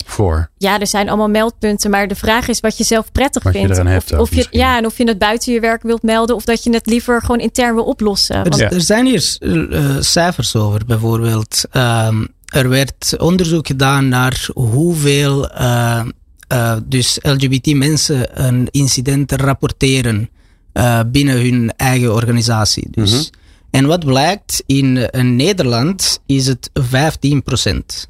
[0.06, 0.50] voor?
[0.58, 3.76] Ja, er zijn allemaal meldpunten, maar de vraag is wat je zelf prettig wat vindt.
[3.76, 6.36] Je hebt of, of je, ja, en of je het buiten je werk wilt melden
[6.36, 8.42] of dat je het liever gewoon intern wil oplossen.
[8.42, 8.60] Want...
[8.60, 11.64] Er, zijn hier uh, cijfers over, bijvoorbeeld.
[11.72, 16.04] Um, er werd onderzoek gedaan naar hoeveel uh,
[16.52, 20.28] uh, dus LGBT mensen een incident rapporteren
[20.74, 22.86] uh, binnen hun eigen organisatie.
[22.90, 23.10] Dus.
[23.10, 23.42] Mm -hmm.
[23.70, 28.08] En wat blijkt, in, in Nederland is het 15%.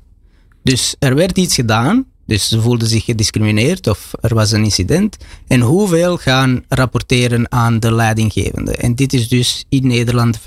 [0.62, 5.16] Dus er werd iets gedaan, dus ze voelden zich gediscrimineerd of er was een incident.
[5.46, 8.76] En hoeveel gaan rapporteren aan de leidinggevende?
[8.76, 10.42] En dit is dus in Nederland 15%.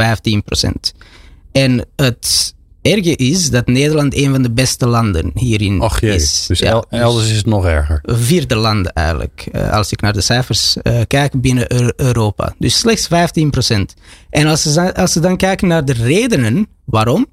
[1.52, 2.56] En het
[2.88, 6.46] erge is dat Nederland een van de beste landen hierin Och jee, is.
[6.48, 8.00] Dus ja, elders is het nog erger.
[8.04, 12.56] Vierde landen eigenlijk, uh, als ik naar de cijfers uh, kijk binnen Europa.
[12.60, 13.10] Dus slechts 15%.
[14.30, 17.26] En als ze, als ze dan kijken naar de redenen waarom,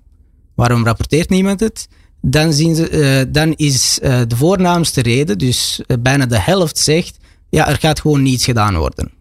[0.55, 1.89] waarom rapporteert niemand het,
[2.21, 7.17] dan, zien ze, uh, dan is de voornaamste reden, dus bijna de helft zegt,
[7.51, 9.13] ja, er gaat gewoon niets gedaan worden.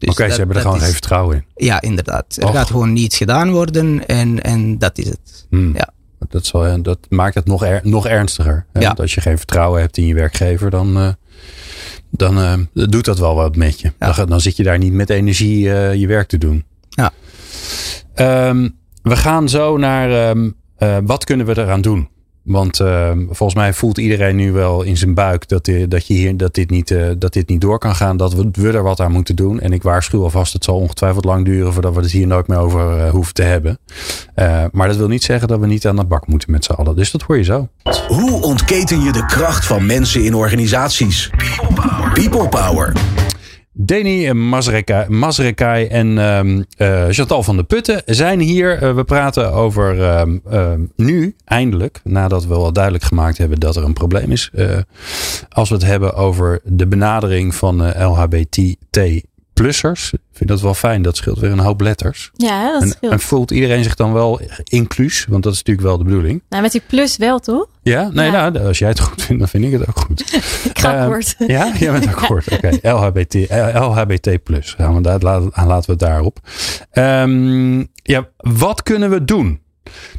[0.00, 1.66] Dus Oké, okay, ze hebben er gewoon is, geen vertrouwen in.
[1.66, 2.36] Ja, inderdaad.
[2.36, 2.54] Er Och.
[2.54, 5.46] gaat gewoon niets gedaan worden en, en dat is het.
[5.50, 5.76] Hmm.
[5.76, 5.92] Ja.
[6.28, 8.66] Dat, zal, dat maakt het nog, er, nog ernstiger.
[8.72, 8.80] Ja.
[8.80, 11.08] Want als je geen vertrouwen hebt in je werkgever, dan, uh,
[12.10, 13.92] dan uh, doet dat wel wat met je.
[13.98, 14.12] Ja.
[14.12, 16.64] Dan, dan, zit je daar niet met energie uh, je werk te doen.
[16.88, 17.12] Ja.
[18.48, 20.56] Um, we gaan zo naar um,
[21.06, 22.08] wat kunnen we eraan doen?
[22.42, 26.14] Want uh, volgens mij voelt iedereen nu wel in zijn buik dat, dit, dat, je
[26.14, 28.16] hier, dat, dit niet, uh, dat dit niet door kan gaan.
[28.16, 29.60] Dat we, er wat aan moeten doen.
[29.60, 32.58] En ik waarschuw alvast, het zal ongetwijfeld lang duren voordat we het hier nooit meer
[32.58, 33.78] over uh, hoeven te hebben.
[34.72, 36.96] maar dat wil niet zeggen dat we niet aan de bak moeten met z'n allen.
[36.96, 37.68] Dus dat hoor je zo.
[38.08, 41.30] Hoe ontketen je de kracht van mensen in organisaties?
[42.14, 42.92] People Power.
[43.72, 44.32] Deni
[45.08, 48.82] Mazrekai en um, uh, Chantal van de Putten zijn hier.
[48.82, 53.76] Uh, we praten over um, uh, nu, eindelijk, nadat we al duidelijk gemaakt hebben dat
[53.76, 54.50] er een probleem is.
[55.48, 58.58] als we het hebben over de benadering van LHBT
[59.62, 60.12] plussers.
[60.12, 61.02] Ik vind dat wel fijn.
[61.02, 62.30] Dat scheelt weer een hoop letters.
[62.34, 62.98] Ja, dat scheelt.
[63.00, 65.26] En, en voelt iedereen zich dan wel inclus?
[65.28, 66.42] Want dat is natuurlijk wel de bedoeling.
[66.48, 67.66] Nou, met die plus wel, toch?
[67.82, 68.10] Ja?
[68.12, 68.50] Nee, ja.
[68.50, 70.20] nou, als jij het goed vindt, dan vind ik het ook goed.
[70.70, 71.34] ik ga akkoord.
[71.38, 71.72] Um, ja?
[71.78, 72.52] Jij bent akkoord.
[72.52, 72.74] Oké.
[72.74, 72.92] Okay.
[72.92, 73.34] LHBT,
[73.74, 74.74] LHBT plus.
[74.74, 76.38] Gaan we daar, laten, laten we het daarop.
[76.92, 79.60] Um, ja, wat kunnen we doen?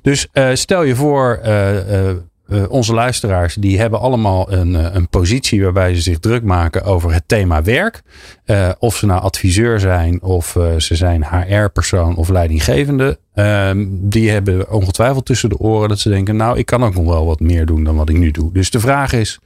[0.02, 1.40] Dus uh, stel je voor...
[1.46, 2.16] Uh, uh,
[2.52, 6.84] uh, onze luisteraars die hebben allemaal een, uh, een positie waarbij ze zich druk maken
[6.84, 8.02] over het thema werk.
[8.46, 13.20] Uh, of ze nou adviseur zijn of ze zijn HR-persoon of leidinggevende.
[13.34, 17.06] Ehm, die hebben ongetwijfeld tussen de oren dat ze denken, nou ik kan ook nog
[17.06, 18.54] wel wat meer doen dan wat ik nu doe.
[18.54, 19.40] Dus de vraag is,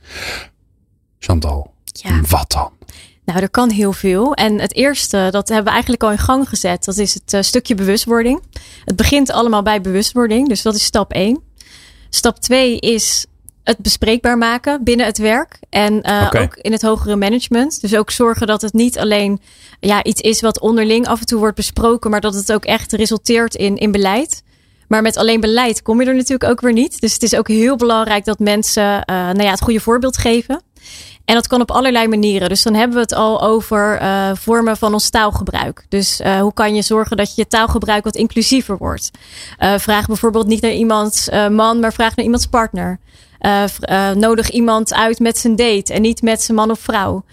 [1.20, 2.22] Chantal, ja.
[2.30, 2.72] wat dan?
[3.26, 4.34] Nou, er kan heel veel.
[4.34, 6.86] En het eerste, dat hebben we eigenlijk al in gang gezet.
[6.86, 8.41] Dat is het uh, stukje bewustwording.
[8.86, 10.48] Het begint allemaal bij bewustwording.
[10.48, 11.41] Dus dat is stap 1.
[12.10, 13.26] Stap 2 is
[13.63, 15.60] het bespreekbaar maken binnen het werk.
[15.70, 17.82] En uh, ook in het hogere management.
[17.82, 19.41] Dus ook zorgen dat het niet alleen
[19.80, 22.91] ja, iets is wat onderling af en toe wordt besproken, maar dat het ook echt
[22.91, 24.44] resulteert in, in beleid.
[24.88, 27.02] Maar met alleen beleid kom je er natuurlijk ook weer niet.
[27.02, 30.62] Dus het is ook heel belangrijk dat mensen uh, nou ja, het goede voorbeeld geven.
[31.25, 32.49] En dat kan op allerlei manieren.
[32.49, 35.85] Dus dan hebben we het al over uh, vormen van ons taalgebruik.
[35.89, 39.11] Dus uh, hoe kan je zorgen dat je taalgebruik wat inclusiever wordt?
[39.59, 42.99] Uh, vraag bijvoorbeeld niet naar iemands man, maar vraag naar iemands partner.
[44.13, 47.24] Nodig iemand uit met zijn date en niet met zijn man of vrouw.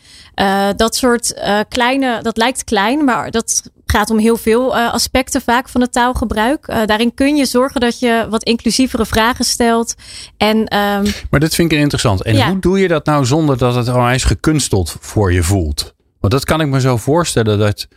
[0.76, 5.80] dat soort kleine, dat lijkt klein, maar dat gaat om heel veel aspecten vaak van
[5.80, 6.66] het taalgebruik.
[6.66, 9.94] Daarin kun je zorgen dat je wat inclusievere vragen stelt.
[10.36, 12.22] En, um, maar dat vind ik interessant.
[12.22, 15.94] En hoe doe je dat nou zonder dat het onwijs gekunsteld voor je voelt?
[16.20, 17.88] Want dat kan ik me zo voorstellen dat,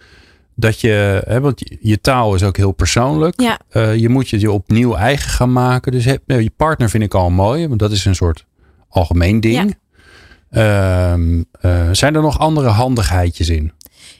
[0.55, 3.41] dat je, hè, want je taal is ook heel persoonlijk.
[3.41, 3.59] Ja.
[3.73, 5.91] Uh, je moet je je opnieuw eigen gaan maken.
[5.91, 8.45] Dus heb, je partner vind ik al mooi, want dat is een soort
[8.89, 9.75] algemeen ding.
[10.49, 11.13] Ja.
[11.15, 13.71] Uh, zijn er nog andere handigheidjes in?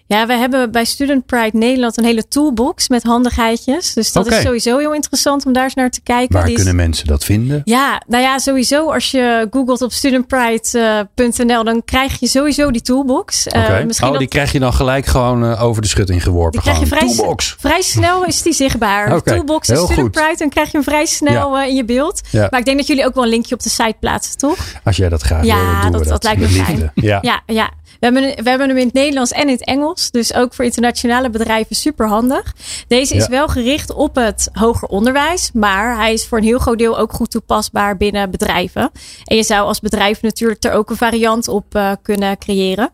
[0.07, 3.93] Ja, we hebben bij Student Pride Nederland een hele toolbox met handigheidjes.
[3.93, 6.35] Dus dat is sowieso heel interessant om daar eens naar te kijken.
[6.35, 7.61] Waar kunnen mensen dat vinden?
[7.63, 13.47] Ja, nou ja, sowieso als je googelt op studentpride.nl, dan krijg je sowieso die toolbox.
[13.47, 16.51] Uh, oh, die krijg je dan gelijk gewoon uh, over de schutting geworpen.
[16.51, 17.55] Die krijg je vrij, toolbox.
[17.59, 19.05] vrij snel is die zichtbaar.
[19.15, 19.35] okay.
[19.35, 21.63] Toolbox en Student Pride, dan krijg je hem vrij snel ja.
[21.63, 22.21] uh, in je beeld.
[22.29, 22.47] Ja.
[22.49, 24.57] Maar ik denk dat jullie ook wel een linkje op de site plaatsen, toch?
[24.83, 26.23] Als jij dat graag ja, wil, doen dat, we dat, dat.
[26.23, 26.91] lijkt me fijn.
[26.95, 27.19] Ja.
[27.21, 27.71] ja, ja.
[27.99, 30.11] We hebben, we hebben hem in het Nederlands en in het Engels.
[30.11, 32.53] Dus ook voor internationale bedrijven super handig.
[32.87, 35.49] Deze is wel gericht op het hoger onderwijs.
[35.53, 38.91] Maar hij is voor een heel groot deel ook goed toepasbaar binnen bedrijven.
[39.23, 42.89] En je zou als bedrijf natuurlijk er ook een variant op uh, kunnen creëren.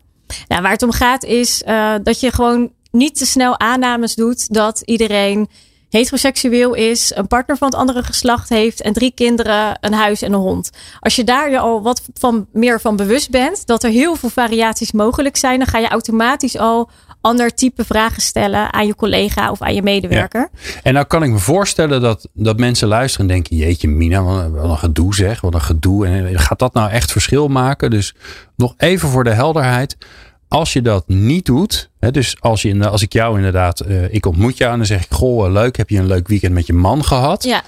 [0.48, 4.54] Nou, waar het om gaat is uh, dat je gewoon niet te snel aannames doet
[4.54, 5.48] dat iedereen
[5.92, 10.32] heteroseksueel is, een partner van het andere geslacht heeft en drie kinderen, een huis en
[10.32, 10.70] een hond.
[11.00, 14.28] Als je daar je al wat van, meer van bewust bent, dat er heel veel
[14.28, 19.50] variaties mogelijk zijn, dan ga je automatisch al ander type vragen stellen aan je collega
[19.50, 20.48] of aan je medewerker.
[20.82, 24.70] En nou kan ik me voorstellen dat, dat mensen luisteren en denken: Jeetje, Mina, wat
[24.70, 26.06] een gedoe zeg, wat een gedoe.
[26.06, 27.90] En gaat dat nou echt verschil maken?
[27.90, 28.14] Dus
[28.56, 29.96] nog even voor de helderheid.
[30.52, 34.26] Als je dat niet doet, hè, dus als, je, als ik jou inderdaad, uh, ik
[34.26, 36.72] ontmoet jou en dan zeg ik, goh, leuk, heb je een leuk weekend met je
[36.72, 37.44] man gehad?
[37.44, 37.62] Ja.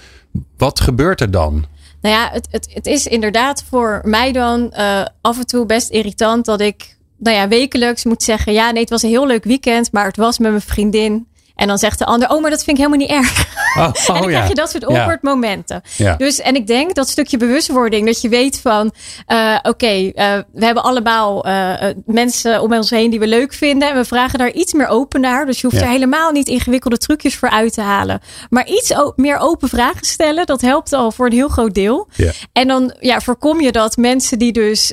[0.57, 1.65] Wat gebeurt er dan?
[2.01, 5.91] Nou ja, het, het, het is inderdaad voor mij dan uh, af en toe best
[5.91, 9.45] irritant dat ik, nou ja, wekelijks moet zeggen, ja, nee, het was een heel leuk
[9.45, 11.27] weekend, maar het was met mijn vriendin.
[11.55, 13.47] En dan zegt de ander, oh, maar dat vind ik helemaal niet erg.
[13.77, 14.29] Oh, oh, en dan ja.
[14.29, 15.31] krijg je dat soort awkward ja.
[15.31, 15.83] momenten.
[15.97, 16.17] Ja.
[16.17, 18.93] Dus, en ik denk dat stukje bewustwording, dat je weet van,
[19.29, 21.75] uh, oké, okay, uh, we hebben allemaal uh,
[22.07, 23.89] mensen om ons heen die we leuk vinden.
[23.89, 25.47] En we vragen daar iets meer open naar.
[25.47, 28.21] Dus je hoeft er helemaal niet ingewikkelde trucjes voor uit te halen.
[28.51, 32.09] Maar iets meer open vragen stellen, dat helpt al voor een heel groot deel.
[32.53, 34.93] En dan ja, voorkom je dat mensen die dus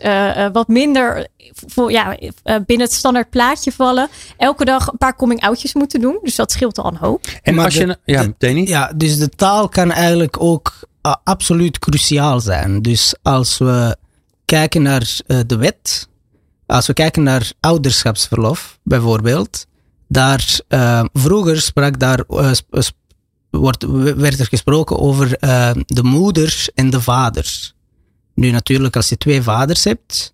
[0.52, 1.28] wat minder
[1.68, 6.20] voor, ja, binnen het standaard plaatje vallen, elke dag een paar coming-outjes moeten doen.
[6.22, 7.26] Dus dat scheelt al een hoop.
[7.42, 8.68] En maar als je, ja, Danny?
[8.68, 10.74] Ja, dus de taal kan eigenlijk ook
[11.06, 12.82] uh, absoluut cruciaal zijn.
[12.82, 13.98] Dus als we
[14.46, 16.10] kijken naar uh, de wet,
[16.66, 19.66] als we kijken naar ouderschapsverlof bijvoorbeeld,
[20.08, 22.24] daar uh, vroeger sprak daar,
[22.58, 23.00] sp
[23.50, 23.86] wordt,
[24.16, 25.38] werd er gesproken over
[25.86, 27.74] de moeders en de vaders.
[28.36, 30.34] Nu natuurlijk, als je twee vaders hebt,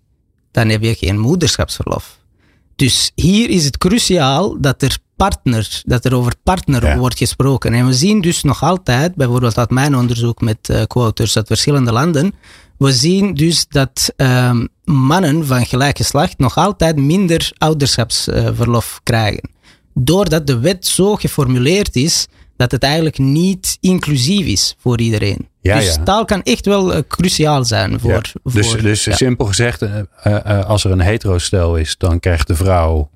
[0.50, 2.18] dan heb je geen moederschapsverlof.
[2.76, 6.98] Dus hier is het cruciaal dat er partner, dat er over partner ja.
[6.98, 7.74] wordt gesproken.
[7.74, 11.92] En we zien dus nog altijd, bijvoorbeeld uit mijn onderzoek met uh, quoters uit verschillende
[11.92, 12.34] landen,
[12.76, 19.50] we zien dus dat um, mannen van gelijk geslacht nog altijd minder ouderschapsverlof uh, krijgen.
[19.94, 22.26] Doordat de wet zo geformuleerd is
[22.56, 25.48] dat het eigenlijk niet inclusief is voor iedereen.
[25.60, 26.02] Ja, dus ja.
[26.02, 28.10] taal kan echt wel uh, cruciaal zijn voor.
[28.10, 28.20] Ja.
[28.52, 29.84] Dus, voor, dus simpel gezegd,
[30.66, 33.10] als er een hetero-stel is, dan krijgt de vrouw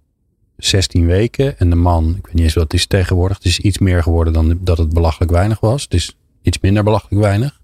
[0.64, 1.58] 16 weken.
[1.58, 3.36] En de man, ik weet niet eens wat het is tegenwoordig.
[3.36, 5.82] Het is iets meer geworden dan dat het belachelijk weinig was.
[5.82, 7.60] Het is iets minder belachelijk weinig.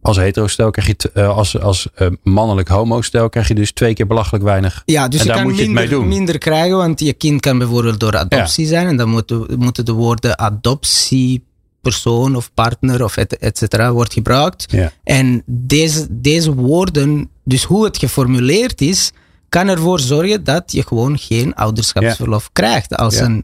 [0.00, 4.06] Als hetero-stel krijg je, uh, als, als uh, mannelijk homo-stel krijg je dus twee keer
[4.06, 4.82] belachelijk weinig.
[4.84, 6.08] Ja, dus en je daar kan moet je minder, het mee doen.
[6.08, 8.70] minder krijgen, want je kind kan bijvoorbeeld door adoptie Ja.
[8.70, 8.86] zijn.
[8.86, 14.64] En dan moeten, moeten de woorden adoptiepersoon of partner of et, et cetera wordt gebruikt.
[14.72, 14.92] Ja.
[15.04, 19.12] En deze, deze woorden, dus hoe het geformuleerd is,
[19.52, 23.24] kan ervoor zorgen dat je gewoon geen ouderschapsverlof krijgt als, Ja.
[23.24, 23.42] een,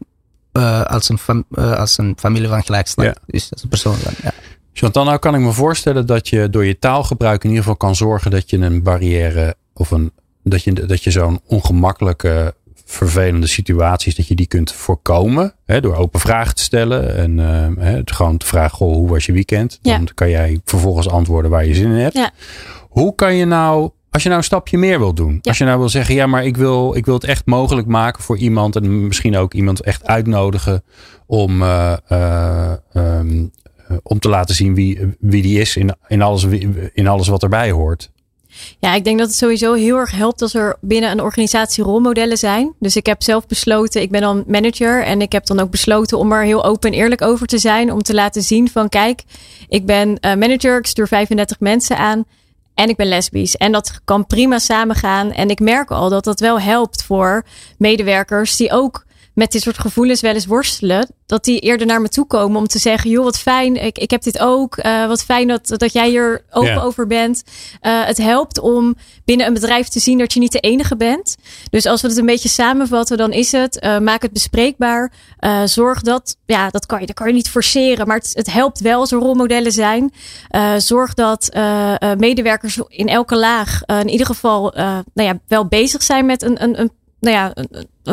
[0.53, 3.09] uh, als, een fam- uh, als een familie van gelijk geslacht.
[3.09, 3.33] Ja.
[3.33, 4.31] Dus als een persoon van, ja.
[4.73, 7.95] Chantal, nou kan ik me voorstellen dat je door je taalgebruik in ieder geval kan
[7.95, 10.11] zorgen dat je een barrière of een,
[10.43, 12.53] dat je, dat je zo'n ongemakkelijke,
[12.85, 15.53] vervelende situaties, dat je die kunt voorkomen.
[15.65, 19.25] Hè, door open vragen te stellen en uh, hè, gewoon te vragen, goh, hoe was
[19.25, 19.79] je weekend?
[19.81, 19.95] Ja.
[19.97, 22.15] Dan kan jij vervolgens antwoorden waar je zin in hebt.
[22.15, 22.31] Ja.
[22.89, 25.39] Hoe kan je nou, als je nou een stapje meer wil doen.
[25.41, 28.23] Als je nou wil zeggen, ja, maar ik wil, ik wil het echt mogelijk maken
[28.23, 28.75] voor iemand.
[28.75, 30.83] En misschien ook iemand echt uitnodigen
[31.25, 31.93] om, uh,
[32.93, 33.51] um,
[34.03, 36.43] om te laten zien wie, wie die is in, in, alles,
[36.93, 38.11] in alles wat erbij hoort.
[38.79, 42.37] Ja, ik denk dat het sowieso heel erg helpt als er binnen een organisatie rolmodellen
[42.37, 42.73] zijn.
[42.79, 46.17] Dus ik heb zelf besloten, ik ben dan manager en ik heb dan ook besloten
[46.17, 47.91] om er heel open en eerlijk over te zijn.
[47.91, 49.23] Om te laten zien van kijk,
[49.67, 52.25] ik ben manager, ik stuur 35 mensen aan
[52.79, 53.55] en ik ben lesbisch.
[53.55, 55.31] En dat kan prima samengaan.
[55.31, 57.43] En ik merk al dat dat wel helpt voor
[57.77, 59.05] medewerkers die ook
[59.39, 61.07] met dit soort gevoelens wel eens worstelen.
[61.25, 64.11] Dat die eerder naar me toe komen om te zeggen: joh, wat fijn, ik, ik
[64.11, 64.77] heb dit ook.
[64.77, 67.43] Uh, wat fijn dat, dat jij hier open over bent.
[67.81, 71.35] Uh, het helpt om binnen een bedrijf te zien dat je niet de enige bent.
[71.69, 75.11] Dus als we het een beetje samenvatten, dan is het: uh, maak het bespreekbaar.
[75.65, 78.79] zorg dat, ja, dat kan je, dat kan je niet forceren, maar het, het helpt
[78.79, 80.13] wel als er rolmodellen zijn.
[80.77, 81.49] zorg dat
[82.17, 86.79] medewerkers in elke laag in ieder geval nou ja, wel bezig zijn met een, een,
[86.79, 87.53] een nou ja,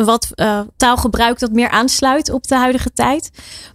[0.05, 3.29] wat uh, taalgebruik dat meer aansluit op de huidige tijd.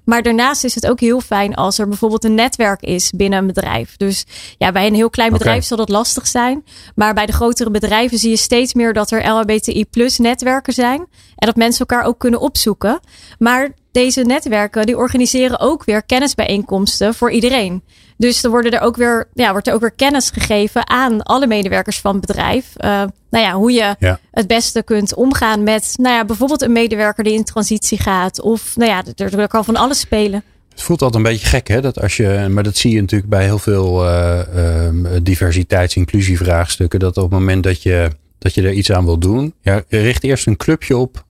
[0.05, 3.47] Maar daarnaast is het ook heel fijn als er bijvoorbeeld een netwerk is binnen een
[3.47, 3.97] bedrijf.
[3.97, 4.25] Dus
[4.59, 6.65] ja, bij een heel klein bedrijf zal dat lastig zijn.
[6.95, 10.99] Maar bij de grotere bedrijven zie je steeds meer dat er LHBTI plus netwerken zijn.
[11.37, 13.01] En dat mensen elkaar ook kunnen opzoeken.
[13.39, 17.83] Maar deze netwerken die organiseren ook weer kennisbijeenkomsten voor iedereen.
[18.23, 21.47] Dus er worden er ook weer, ja, wordt er ook weer kennis gegeven aan alle
[21.47, 22.67] medewerkers van het bedrijf.
[22.77, 22.89] Uh,
[23.31, 27.33] nou ja, hoe je het beste kunt omgaan met nou ja, bijvoorbeeld een medewerker die
[27.33, 28.41] in transitie gaat.
[28.41, 30.43] Of nou ja, er, er kan van alles spelen.
[30.71, 31.81] Het voelt altijd een beetje gek, hè?
[31.81, 37.01] Dat als je, maar dat zie je natuurlijk bij heel veel uh, uh, diversiteits- inclusievraagstukken.
[37.01, 40.25] Dat op het moment dat je, dat je er iets aan wil doen, ja, richt
[40.25, 41.25] eerst een clubje op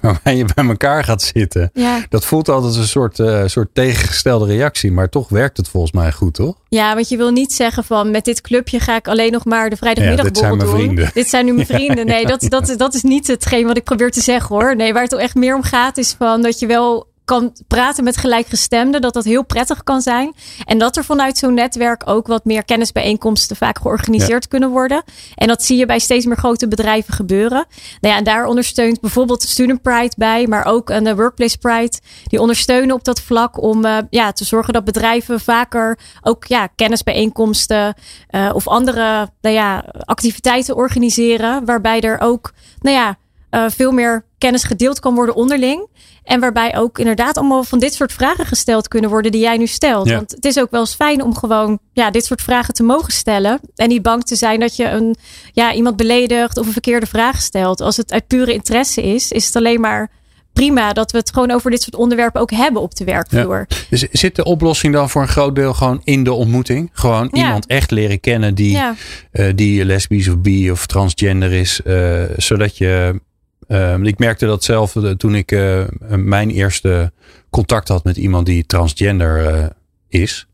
[0.00, 1.70] waarbij je bij elkaar gaat zitten.
[1.72, 2.04] Ja.
[2.08, 4.92] Dat voelt altijd een soort, uh, soort tegengestelde reactie.
[4.92, 6.54] Maar toch werkt het volgens mij goed, toch?
[6.68, 9.70] Ja, want je wil niet zeggen van met dit clubje ga ik alleen nog maar
[9.70, 10.74] de vrijdagmiddagborrel ja, doen.
[10.74, 11.10] Vrienden.
[11.14, 12.06] Dit zijn nu mijn vrienden.
[12.06, 14.76] Nee, dat, dat, dat is niet hetgeen wat ik probeer te zeggen hoor.
[14.76, 18.16] Nee, waar het echt meer om gaat is van dat je wel kan praten met
[18.16, 20.34] gelijkgestemden, dat dat heel prettig kan zijn.
[20.64, 25.02] En dat er vanuit zo'n netwerk ook wat meer kennisbijeenkomsten vaak georganiseerd kunnen worden.
[25.34, 27.66] En dat zie je bij steeds meer grote bedrijven gebeuren.
[28.00, 31.98] Nou ja, en daar ondersteunt bijvoorbeeld Student Pride bij, maar ook een eh, Workplace Pride.
[32.24, 36.66] Die ondersteunen op dat vlak om uh, ja, te zorgen dat bedrijven vaker ook ja,
[36.66, 37.94] kennisbijeenkomsten
[38.30, 41.64] uh, of andere nou ja, activiteiten organiseren.
[41.64, 43.16] Waarbij er ook nou ja,
[43.50, 45.88] uh, veel meer kennis gedeeld kan worden onderling.
[46.24, 49.66] En waarbij ook inderdaad allemaal van dit soort vragen gesteld kunnen worden die jij nu
[49.66, 50.10] stelt.
[50.10, 53.12] Want het is ook wel eens fijn om gewoon ja, dit soort vragen te mogen
[53.12, 53.60] stellen.
[53.74, 55.16] En niet bang te zijn dat je een,
[55.52, 57.80] ja, iemand beledigt of een verkeerde vraag stelt.
[57.80, 60.10] Als het uit pure interesse is, is het alleen maar
[60.54, 63.64] prima dat we het gewoon over dit soort onderwerpen ook hebben op de werkvloer.
[63.68, 63.76] Ja.
[63.90, 66.90] Dus zit de oplossing dan voor een groot deel gewoon in de ontmoeting?
[66.92, 68.94] Gewoon iemand echt leren kennen die, ja.
[69.32, 71.80] uh, die lesbisch of bi of transgender is.
[71.84, 73.20] Uh, zodat je
[73.68, 77.12] Uh, ik merkte dat zelf uh, toen ik uh, mijn eerste
[77.50, 79.66] contact had met iemand die transgender eh,
[80.08, 80.46] is.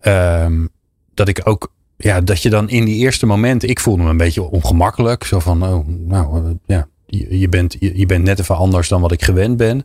[0.00, 0.66] Ehm,
[1.14, 4.16] dat ik ook, ja, dat je dan in die eerste momenten, ik voelde me een
[4.16, 5.24] beetje ongemakkelijk.
[5.24, 9.00] Zo van, oh, nou ja, je, je, bent, je, je, bent net even anders dan
[9.00, 9.84] wat ik gewend ben.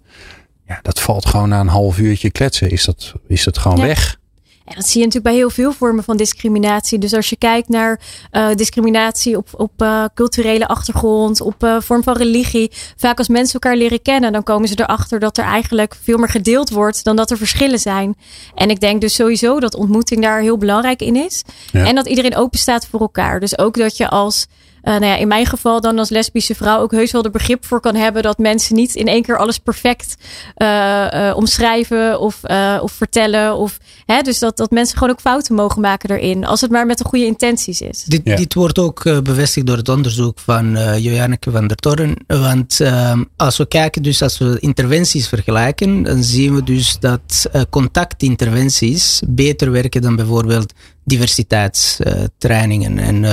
[0.67, 2.69] Ja, dat valt gewoon na een half uurtje kletsen.
[2.69, 3.85] Is dat, is dat gewoon ja.
[3.85, 4.19] weg?
[4.65, 6.99] En dat zie je natuurlijk bij heel veel vormen van discriminatie.
[6.99, 7.99] Dus als je kijkt naar
[8.31, 12.71] uh, discriminatie op, op uh, culturele achtergrond, op uh, vorm van religie.
[12.97, 16.29] Vaak als mensen elkaar leren kennen, dan komen ze erachter dat er eigenlijk veel meer
[16.29, 18.15] gedeeld wordt dan dat er verschillen zijn.
[18.55, 21.43] En ik denk dus sowieso dat ontmoeting daar heel belangrijk in is.
[21.71, 21.85] Ja.
[21.85, 23.39] En dat iedereen open staat voor elkaar.
[23.39, 24.47] Dus ook dat je als
[24.83, 27.79] nou ja, in mijn geval dan als lesbische vrouw ook heus wel er begrip voor
[27.79, 30.15] kan hebben dat mensen niet in één keer alles perfect
[30.57, 30.67] uh,
[31.13, 32.39] uh, omschrijven of,
[32.81, 33.55] of vertellen.
[33.55, 36.85] Of, hè, dus dat, dat mensen gewoon ook fouten mogen maken erin, als het maar
[36.85, 38.03] met de goede intenties is.
[38.03, 38.35] Dit, ja.
[38.35, 42.15] dit wordt ook bevestigd door het onderzoek van uh, Joanneke van der Torren.
[42.27, 47.49] Want ehm, als we kijken, dus als we interventies vergelijken, dan zien we dus dat
[47.69, 53.25] contactinterventies beter werken dan bijvoorbeeld diversiteitstrainingen en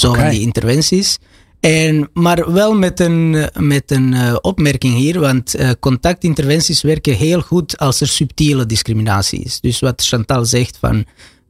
[0.00, 0.20] zo okay.
[0.20, 1.18] van die interventies.
[1.60, 7.40] En, maar wel met een, met een uh, opmerking hier, want uh, contactinterventies werken heel
[7.40, 9.60] goed als er subtiele discriminatie is.
[9.60, 11.04] Dus wat Chantal zegt van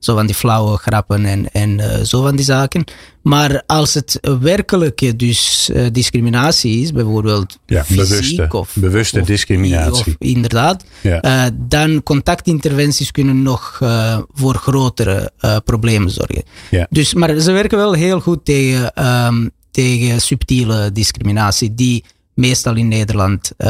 [0.06, 2.84] zo van die flauwe grappen en, en uh, zo van die zaken.
[3.22, 9.90] Maar als het werkelijke dus discriminatie is, bijvoorbeeld ja, fysiek bewuste, of bewuste of, discriminatie,
[9.90, 11.50] of, inderdaad, ja.
[11.54, 13.78] dan contactinterventies kunnen nog
[14.34, 15.32] voor grotere
[15.64, 16.42] problemen zorgen.
[16.70, 16.86] Ja.
[16.90, 22.04] Dus, maar ze werken wel heel goed tegen, um, tegen subtiele discriminatie, die
[22.34, 23.68] meestal in Nederland uh,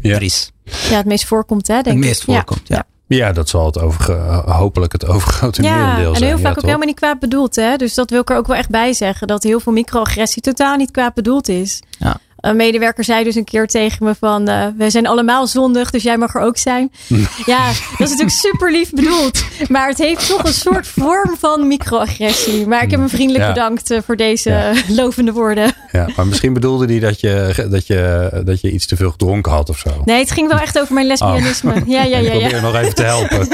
[0.00, 0.14] ja.
[0.14, 0.50] er is.
[0.64, 1.74] Ja, het meest voorkomt, hè?
[1.74, 2.26] Denk het meest ik.
[2.26, 2.86] voorkomt, ja.
[3.06, 3.26] Ja.
[3.26, 4.14] Ja, dat zal het over,
[4.50, 6.30] hopelijk het overgrote ja, merendeel zijn.
[6.30, 7.56] En heel vaak ook helemaal niet kwaad bedoeld.
[7.56, 7.76] Hè?
[7.76, 9.26] Dus dat wil ik er ook wel echt bij zeggen.
[9.26, 11.82] Dat heel veel microagressie totaal niet kwaad bedoeld is.
[11.98, 12.16] Ja.
[12.36, 14.48] Een medewerker zei dus een keer tegen me van...
[14.48, 16.92] Uh, we zijn allemaal zondig, dus jij mag er ook zijn.
[17.46, 19.44] ja, dat is natuurlijk super lief bedoeld.
[19.68, 22.66] Maar het heeft toch een soort vorm van microagressie.
[22.66, 24.72] Maar ik heb hem vriendelijk bedankt uh, voor deze ja.
[25.02, 25.72] lovende woorden.
[25.92, 29.52] Ja, maar misschien bedoelde hij dat je, dat, je, dat je iets te veel gedronken
[29.52, 30.02] had of zo.
[30.04, 31.74] Nee, het ging wel echt over mijn lesbianisme.
[31.74, 31.88] Oh.
[31.96, 32.32] Ja, ja, ja.
[32.32, 32.60] Ik probeer ja.
[32.60, 33.48] nog even te helpen.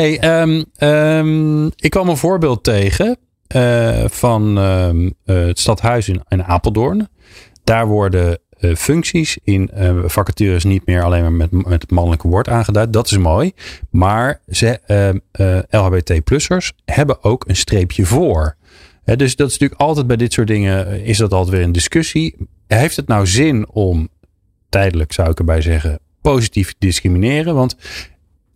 [0.00, 3.18] hey, um, um, ik kwam een voorbeeld tegen...
[3.56, 7.08] Uh, van uh, het stadhuis in, in, Apeldoorn.
[7.64, 9.70] Daar worden uh, functies in
[10.04, 12.92] vacatures niet meer alleen maar met, met het mannelijke woord aangeduid.
[12.92, 13.52] Dat is mooi.
[13.90, 14.80] Maar ze,
[15.70, 18.56] LHBT-plussers hebben ook een streepje voor.
[19.04, 22.36] Dus dat is natuurlijk altijd bij dit soort dingen is dat altijd weer een discussie.
[22.66, 24.08] Heeft het nou zin om
[24.68, 27.54] tijdelijk, zou ik erbij zeggen, positief discrimineren?
[27.54, 27.76] Want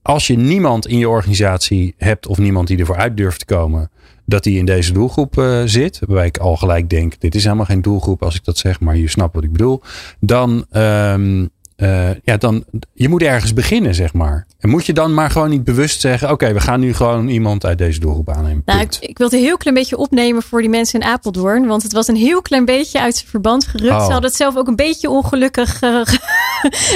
[0.02, 3.90] als je niemand in je organisatie hebt of niemand die ervoor uit durft te komen
[4.24, 7.64] dat hij in deze doelgroep uh, zit, waarbij ik al gelijk denk, dit is helemaal
[7.64, 9.82] geen doelgroep als ik dat zeg, maar je snapt wat ik bedoel,
[10.20, 14.46] dan, um, uh, ja, dan, je moet ergens beginnen, zeg maar.
[14.58, 17.28] En moet je dan maar gewoon niet bewust zeggen, oké, okay, we gaan nu gewoon
[17.28, 18.62] iemand uit deze doelgroep aannemen.
[18.64, 21.66] Nou, ik, ik wil het een heel klein beetje opnemen voor die mensen in Apeldoorn,
[21.66, 23.92] want het was een heel klein beetje uit zijn verband gerukt.
[23.92, 24.04] Oh.
[24.04, 26.02] Ze hadden het zelf ook een beetje ongelukkig uh,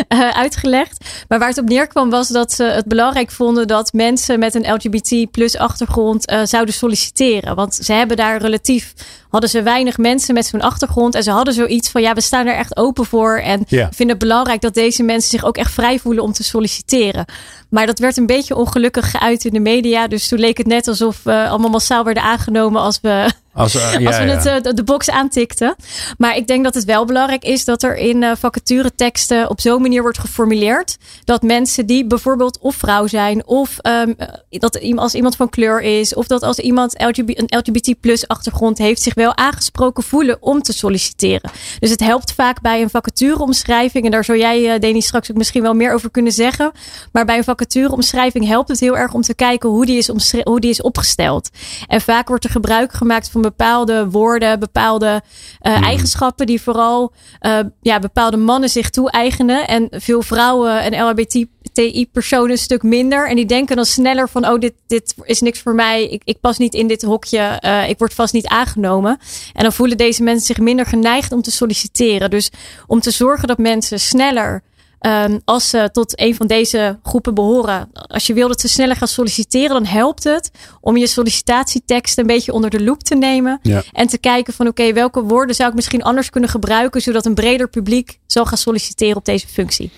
[0.42, 1.04] uitgelegd.
[1.28, 4.72] Maar waar het op neerkwam was dat ze het belangrijk vonden dat mensen met een
[4.72, 7.54] LGBT plus achtergrond zouden solliciteren.
[7.54, 8.94] Want ze hebben daar relatief,
[9.28, 11.14] hadden ze weinig mensen met zo'n achtergrond.
[11.14, 13.38] En ze hadden zoiets van, ja, we staan er echt open voor.
[13.38, 13.88] En ja.
[13.92, 17.24] vinden het belangrijk dat deze mensen zich ook echt vrij voelen om te solliciteren.
[17.70, 20.08] Maar dat werd een beetje ongelukkig geuit in de media.
[20.08, 23.82] Dus toen leek het net alsof we allemaal massaal werden aangenomen als we, als, uh,
[23.98, 24.36] ja, als we ja.
[24.36, 25.76] het, uh, de box aantikten.
[26.18, 29.82] Maar ik denk dat het wel belangrijk is dat er in uh, vacatureteksten op zo'n
[29.82, 30.96] manier wordt geformuleerd.
[31.24, 34.16] Dat mensen die bijvoorbeeld of vrouw zijn, of um,
[34.50, 39.02] dat als iemand van kleur is, of dat als iemand een LGBT plus achtergrond heeft,
[39.02, 41.50] zich wel aangesproken voelen om te solliciteren.
[41.78, 44.04] Dus het helpt vaak bij een vacatureomschrijving.
[44.04, 46.72] En daar zou jij, Deni, straks ook misschien wel meer over kunnen zeggen.
[47.12, 50.08] Maar bij een vacatureomschrijving helpt het heel erg om te kijken hoe die is,
[50.42, 51.50] hoe die is opgesteld.
[51.86, 55.22] En vaak wordt er gebruik gemaakt van bepaalde woorden, bepaalde
[55.62, 55.84] uh, Hmm.
[55.84, 59.68] eigenschappen die vooral uh, ja, bepaalde mannen zich toe-eigenen.
[59.68, 63.28] En veel vrouwen en LHBTI-personen een stuk minder.
[63.28, 66.08] En die denken dan sneller van, oh, dit, dit is niks voor mij.
[66.08, 67.62] Ik, ik pas niet in dit hokje.
[67.64, 69.18] Uh, ik word vast niet aangenomen.
[69.52, 72.30] En dan voelen deze mensen zich minder geneigd om te solliciteren.
[72.30, 72.50] Dus
[72.86, 74.62] om te zorgen dat mensen sneller
[75.00, 77.90] Um, als ze tot een van deze groepen behoren.
[77.92, 82.26] Als je wil dat ze sneller gaan solliciteren, dan helpt het om je sollicitatietekst een
[82.26, 83.58] beetje onder de loep te nemen.
[83.62, 83.82] Ja.
[83.92, 87.26] En te kijken van oké, okay, welke woorden zou ik misschien anders kunnen gebruiken, zodat
[87.26, 89.90] een breder publiek zal gaan solliciteren op deze functie.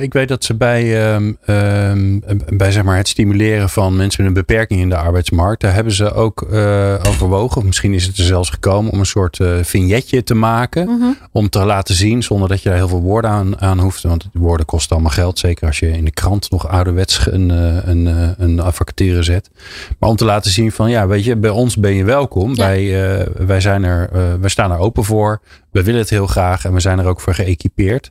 [0.00, 4.36] Ik weet dat ze bij, um, um, bij zeg maar het stimuleren van mensen met
[4.36, 8.18] een beperking in de arbeidsmarkt, daar hebben ze ook uh, overwogen, of misschien is het
[8.18, 10.86] er zelfs gekomen, om een soort uh, vignetje te maken.
[10.86, 11.12] Mhm.
[11.32, 14.02] Om te laten zien, zonder dat je daar heel veel woorden aan, aan hoeft.
[14.02, 17.86] Want woorden kosten allemaal geld, zeker als je in de krant nog ouderwets een, uh,
[17.86, 19.50] een, een, een vacature zet.
[19.98, 22.54] Maar om te laten zien van, ja, weet je, bij ons ben je welkom.
[22.54, 22.66] Ja.
[22.66, 25.40] Wij, uh, wij, zijn er, wij staan er open voor.
[25.70, 28.10] We willen het heel graag en we zijn er ook voor geëquipeerd.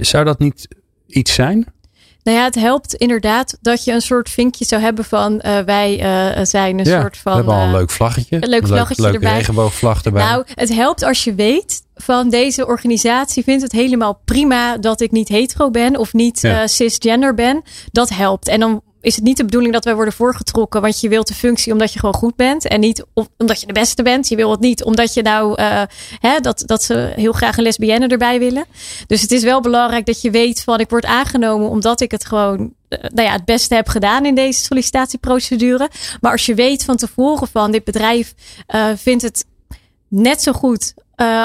[0.00, 0.68] Zou dat niet
[1.06, 1.74] iets zijn?
[2.22, 6.00] Nou ja, het helpt inderdaad dat je een soort vinkje zou hebben van uh, wij
[6.38, 7.32] uh, zijn een ja, soort van.
[7.32, 8.36] We hebben al een uh, leuk vlaggetje.
[8.40, 9.36] Een leuk vlaggetje leuk, erbij.
[9.36, 10.24] regenboogvlag erbij.
[10.24, 15.10] Nou, het helpt als je weet van deze organisatie vindt het helemaal prima dat ik
[15.10, 16.66] niet hetero ben of niet Ja.
[16.66, 17.62] cisgender ben.
[17.92, 18.48] Dat helpt.
[18.48, 21.34] En dan is het niet de bedoeling dat wij worden voorgetrokken, want je wilt de
[21.34, 23.04] functie omdat je gewoon goed bent en niet
[23.36, 24.28] omdat je de beste bent.
[24.28, 25.82] Je wil het niet omdat je nou uh,
[26.20, 28.64] hè, dat, dat ze heel graag een lesbienne erbij willen.
[29.06, 32.24] Dus het is wel belangrijk dat je weet van ik word aangenomen omdat ik het
[32.24, 35.90] gewoon uh, nou ja, het beste heb gedaan in deze sollicitatieprocedure.
[36.20, 38.34] Maar als je weet van tevoren van dit bedrijf
[38.74, 39.44] uh, vindt het
[40.08, 40.94] net zo goed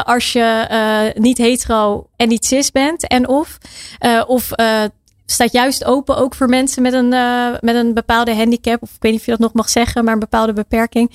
[0.04, 3.58] als je niet hetero en niet cis bent en of
[4.28, 4.52] of
[5.32, 8.82] staat juist open ook voor mensen met een, uh, met een bepaalde handicap.
[8.82, 11.10] Of ik weet niet of je dat nog mag zeggen, maar een bepaalde beperking.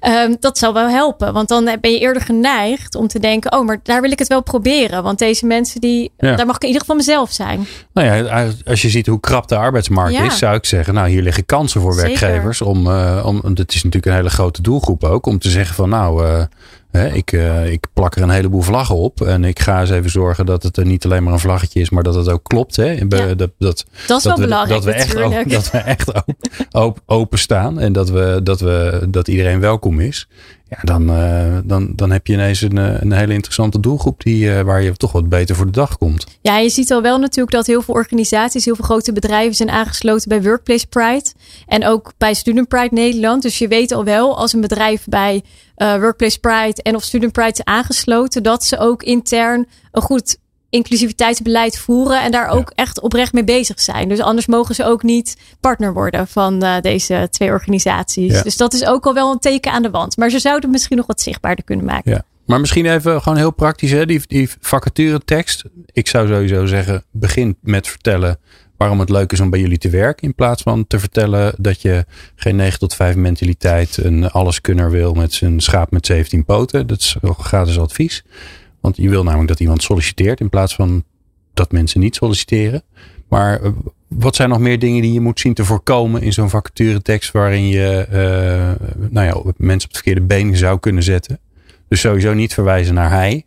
[0.00, 1.32] Um, dat zal wel helpen.
[1.32, 4.28] Want dan ben je eerder geneigd om te denken: oh, maar daar wil ik het
[4.28, 5.02] wel proberen.
[5.02, 6.36] Want deze mensen, die, Ja.
[6.36, 7.66] daar mag ik in ieder geval mezelf zijn.
[7.92, 10.24] Nou ja, als je ziet hoe krap de arbeidsmarkt Ja.
[10.24, 12.08] is, zou ik zeggen, nou hier liggen kansen voor Zeker.
[12.08, 15.74] werkgevers om, uh, om, het is natuurlijk een hele grote doelgroep ook, om te zeggen
[15.74, 16.42] van nou, uh,
[16.90, 20.10] hè, ik, uh, ik plak er een heleboel vlaggen op en ik ga eens even
[20.10, 22.76] zorgen dat het er niet alleen maar een vlaggetje is, maar dat het ook klopt.
[22.76, 22.90] Hè?
[22.90, 23.34] Ja.
[23.34, 26.36] Dat, dat, Dat is wel we, belangrijk dat we echt, open, dat we echt open,
[26.70, 30.28] open, openstaan en dat, we, dat, we, dat iedereen welkom is.
[30.68, 34.60] Ja, dan, uh, dan, dan heb je ineens een, een hele interessante doelgroep die, uh,
[34.60, 36.26] waar je toch wat beter voor de dag komt.
[36.40, 39.70] Ja, je ziet al wel natuurlijk dat heel veel organisaties, heel veel grote bedrijven zijn
[39.70, 41.32] aangesloten bij Workplace Pride.
[41.66, 43.42] En ook bij Student Pride Nederland.
[43.42, 45.42] Dus je weet al wel als een bedrijf bij
[45.76, 50.36] Workplace Pride en of Student Pride is aangesloten, dat ze ook intern een goed
[50.76, 54.08] inclusiviteitsbeleid voeren en daar ook echt oprecht mee bezig zijn.
[54.08, 58.32] Dus anders mogen ze ook niet partner worden van uh, deze twee organisaties.
[58.32, 58.42] Ja.
[58.42, 60.16] Dus dat is ook al wel een teken aan de wand.
[60.16, 62.10] Maar ze zouden misschien nog wat zichtbaarder kunnen maken.
[62.10, 62.24] Ja.
[62.46, 64.06] Maar misschien even gewoon heel praktisch, hè?
[64.06, 65.64] Die, die vacature tekst.
[65.92, 68.38] Ik zou sowieso zeggen, begin met vertellen
[68.76, 70.26] waarom het leuk is om bij jullie te werken.
[70.26, 72.04] In plaats van te vertellen dat je
[72.34, 76.86] geen 9 tot 5 mentaliteit, een alleskunner wil met zijn schaap met 17 poten.
[76.86, 78.24] Dat is gratis advies.
[78.80, 81.04] Want je wil namelijk dat iemand solliciteert in plaats van
[81.54, 82.82] dat mensen niet solliciteren.
[83.28, 83.70] Maar eh,
[84.08, 87.66] wat zijn nog meer dingen die je moet zien te voorkomen in zo'n vacaturetekst waarin
[87.66, 91.38] je uh, nou ja, mensen op het verkeerde been zou kunnen zetten?
[91.88, 93.46] Dus sowieso niet verwijzen naar hij.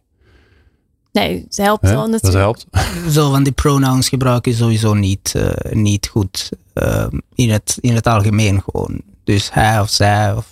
[1.12, 2.24] Nee, het helpt wel natuurlijk.
[2.24, 2.66] Dat helpt.
[3.16, 8.08] Zo van die pronouns gebruiken sowieso niet, uh, niet goed uh, in, het, in het
[8.08, 9.02] algemeen gewoon.
[9.24, 10.46] Dus hij of zij, of,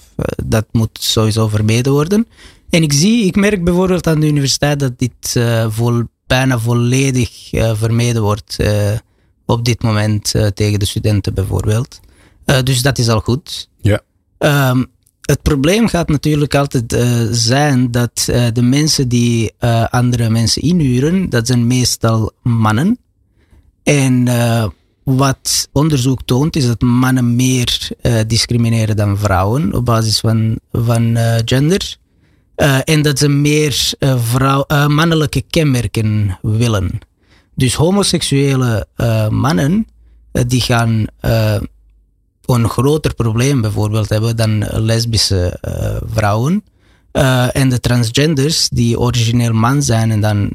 [0.46, 2.28] dat moet sowieso vermeden worden.
[2.78, 7.54] En ik zie, ik merk bijvoorbeeld aan de universiteit dat dit uh, vol, bijna volledig
[7.54, 8.92] uh, vermeden wordt uh,
[9.46, 12.00] op dit moment tegen de studenten bijvoorbeeld.
[12.64, 13.70] dus dat is al goed.
[13.82, 14.02] Ja.
[14.70, 14.86] Um,
[15.22, 16.98] het probleem gaat natuurlijk altijd
[17.32, 19.54] zijn dat de mensen die
[19.90, 22.98] andere mensen inhuren, dat zijn meestal mannen.
[23.84, 24.28] En
[25.04, 27.90] wat onderzoek toont is dat mannen meer
[28.28, 31.98] discrimineren dan vrouwen op basis van, van gender.
[32.58, 37.00] Uh, en dat ze meer uh, vrouw, uh, mannelijke kenmerken willen.
[37.56, 38.88] Dus homoseksuele
[39.30, 39.88] mannen,
[40.32, 41.08] die gaan
[42.46, 45.60] een groter probleem bijvoorbeeld hebben dan lesbische
[46.14, 46.64] vrouwen.
[47.52, 50.52] en de transgenders, die origineel man zijn en dan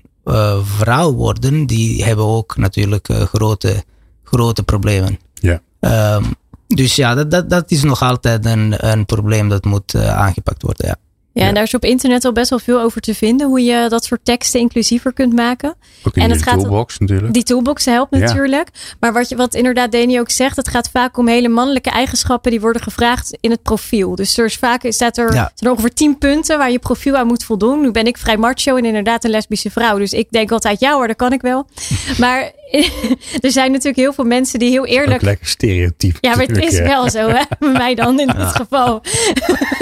[0.62, 3.84] vrouw worden, die hebben ook natuurlijk grote,
[4.24, 5.18] grote problemen.
[5.34, 5.60] Ja.
[5.80, 6.24] Ehm,
[6.66, 10.86] dus ja, dat, dat, dat is nog altijd een, een probleem dat moet aangepakt worden.
[10.86, 10.96] Ja.
[11.32, 13.46] Ja, en daar is op internet al best wel veel over te vinden.
[13.46, 15.74] Hoe je dat soort teksten inclusiever kunt maken.
[16.04, 17.32] Ook in en die het toolbox natuurlijk.
[17.32, 18.68] Die toolbox helpt natuurlijk.
[19.00, 20.56] Maar wat, je, wat inderdaad Dani ook zegt.
[20.56, 22.50] Het gaat vaak om hele mannelijke eigenschappen.
[22.50, 24.14] Die worden gevraagd in het profiel.
[24.14, 25.52] Dus er is vaak staat er, ja.
[25.58, 27.80] er ongeveer tien punten waar je profiel aan moet voldoen.
[27.80, 29.98] Nu ben ik vrij macho en inderdaad een lesbische vrouw.
[29.98, 31.66] Dus ik denk altijd, ja hoor, dat kan ik wel.
[32.18, 32.52] maar
[33.46, 35.14] er zijn natuurlijk heel veel mensen die heel eerlijk...
[35.14, 36.16] Ook lekker stereotyp.
[36.20, 37.42] Ja, maar het is wel zo hè.
[37.58, 39.02] Bij mij dan in dit geval.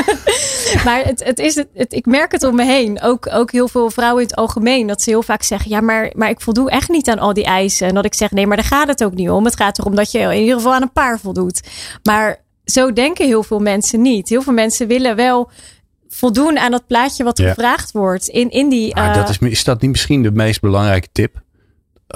[0.85, 3.03] maar het, het is het, het, ik merk het om me heen.
[3.03, 4.87] Ook, ook heel veel vrouwen in het algemeen.
[4.87, 7.45] Dat ze heel vaak zeggen: Ja, maar, maar ik voldoe echt niet aan al die
[7.45, 7.89] eisen.
[7.89, 9.45] En dat ik zeg: Nee, maar daar gaat het ook niet om.
[9.45, 11.61] Het gaat erom dat je in ieder geval aan een paar voldoet.
[12.03, 14.29] Maar zo denken heel veel mensen niet.
[14.29, 15.51] Heel veel mensen willen wel
[16.09, 18.29] voldoen aan dat plaatje wat gevraagd wordt.
[18.29, 19.15] In, in die, uh...
[19.15, 21.43] dat is, is dat niet misschien de meest belangrijke tip?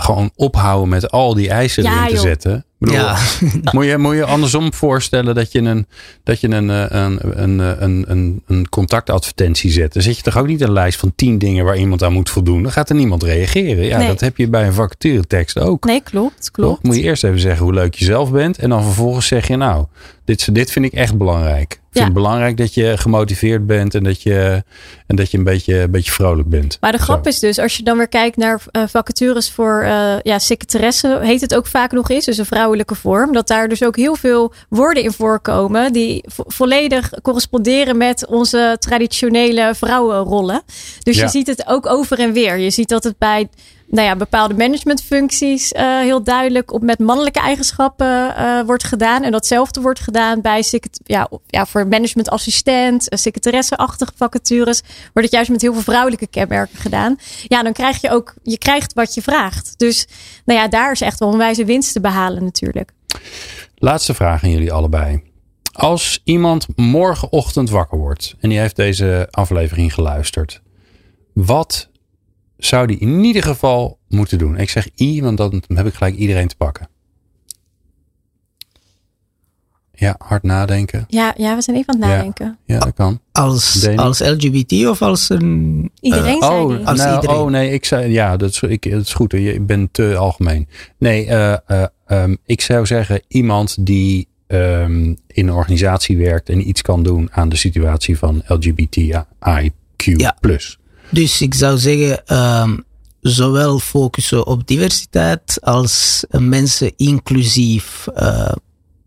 [0.01, 2.23] Gewoon ophouden met al die eisen ja, erin te joh.
[2.23, 3.18] zetten ja.
[3.72, 5.87] moet, je, moet je andersom voorstellen dat je een,
[6.22, 9.93] dat je een, eh, een, een, eh, een, een, een contactadvertentie zet.
[9.93, 12.30] Dan zet je toch ook niet een lijst van tien dingen waar iemand aan moet
[12.30, 12.62] voldoen.
[12.62, 13.85] Dan gaat er niemand reageren.
[13.85, 15.85] Ja, dat heb je bij een vacaturetekst ook.
[15.85, 16.51] Nee, klopt.
[16.51, 16.74] klopt.
[16.74, 16.82] Toch?
[16.82, 18.59] Moet je eerst even zeggen hoe leuk je zelf bent.
[18.59, 19.87] En dan vervolgens zeg je nou,
[20.24, 24.22] dit, dit vind ik echt belangrijk vind het belangrijk dat je gemotiveerd bent en dat
[24.22, 24.64] je,
[25.07, 26.76] en dat je een, beetje, een beetje vrolijk bent.
[26.80, 30.14] Maar de grap is dus, als je dan weer kijkt naar uh, vacatures voor uh,
[30.22, 33.33] ja, secretaresse, heet het ook vaak nog eens, dus een vrouwelijke vorm.
[33.33, 39.75] Dat daar dus ook heel veel woorden in voorkomen die volledig corresponderen met onze traditionele
[39.75, 40.62] vrouwenrollen.
[41.03, 42.59] Dus je ziet het ook over en weer.
[42.59, 43.49] Je ziet dat het bij
[43.87, 49.22] nou ja, bepaalde managementfuncties uh, heel duidelijk op met mannelijke eigenschappen uh, wordt gedaan.
[49.22, 50.64] En datzelfde wordt gedaan bij
[51.05, 54.80] ja, ja, voor managementassistent, uh, secretaresseachtige vacatures.
[54.80, 57.16] Wordt het juist met heel veel vrouwelijke kenmerken gedaan.
[57.49, 59.74] Ja, dan krijg je ook, je krijgt wat je vraagt.
[59.76, 60.07] Dus
[60.45, 62.93] nou ja, daar is echt wel een wijze winst te behalen natuurlijk.
[63.74, 65.22] Laatste vraag aan jullie allebei.
[65.72, 70.62] Als iemand morgenochtend wakker wordt en die heeft deze aflevering geluisterd.
[71.32, 71.89] Wat
[72.57, 74.59] zou die in ieder geval moeten doen?
[74.59, 76.89] Ik zeg I, want dan heb ik gelijk iedereen te pakken.
[79.97, 81.05] Ja, hard nadenken.
[81.09, 82.59] Ja, ja we zijn even aan het nadenken.
[82.65, 83.21] Ja, dat kan.
[83.33, 85.91] Als, als LGBT of als een...
[86.01, 87.37] Iedereen uh, oh, als nou, iedereen.
[87.37, 89.33] oh nee, ik zei, ja, dat is, ik, dat is goed.
[89.33, 90.69] Je bent te algemeen.
[90.99, 96.69] Nee, uh, uh, um, ik zou zeggen iemand die um, in een organisatie werkt en
[96.69, 99.27] iets kan doen aan de situatie van LGBTIQ+.
[99.97, 100.37] Ja.
[101.15, 102.85] Dus ik zou zeggen, um,
[103.21, 108.53] zowel focussen op diversiteit als mensen inclusief uh,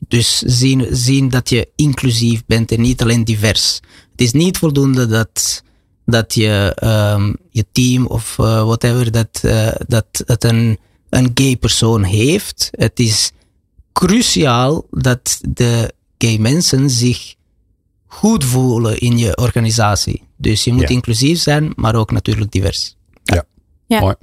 [0.07, 3.79] Dus zien, zien dat je inclusief bent en niet alleen divers.
[4.11, 5.63] Het is niet voldoende dat,
[6.05, 10.77] dat je, um, je team of uh, whatever, dat, uh, dat het een,
[11.09, 12.69] een gay persoon heeft.
[12.71, 13.31] Het is
[13.93, 17.35] cruciaal dat de gay mensen zich
[18.05, 20.26] goed voelen in je organisatie.
[20.37, 22.95] Dus je moet inclusief zijn, maar ook natuurlijk divers.
[23.23, 23.43] Ja,
[23.85, 23.99] ja.
[23.99, 24.15] mooi.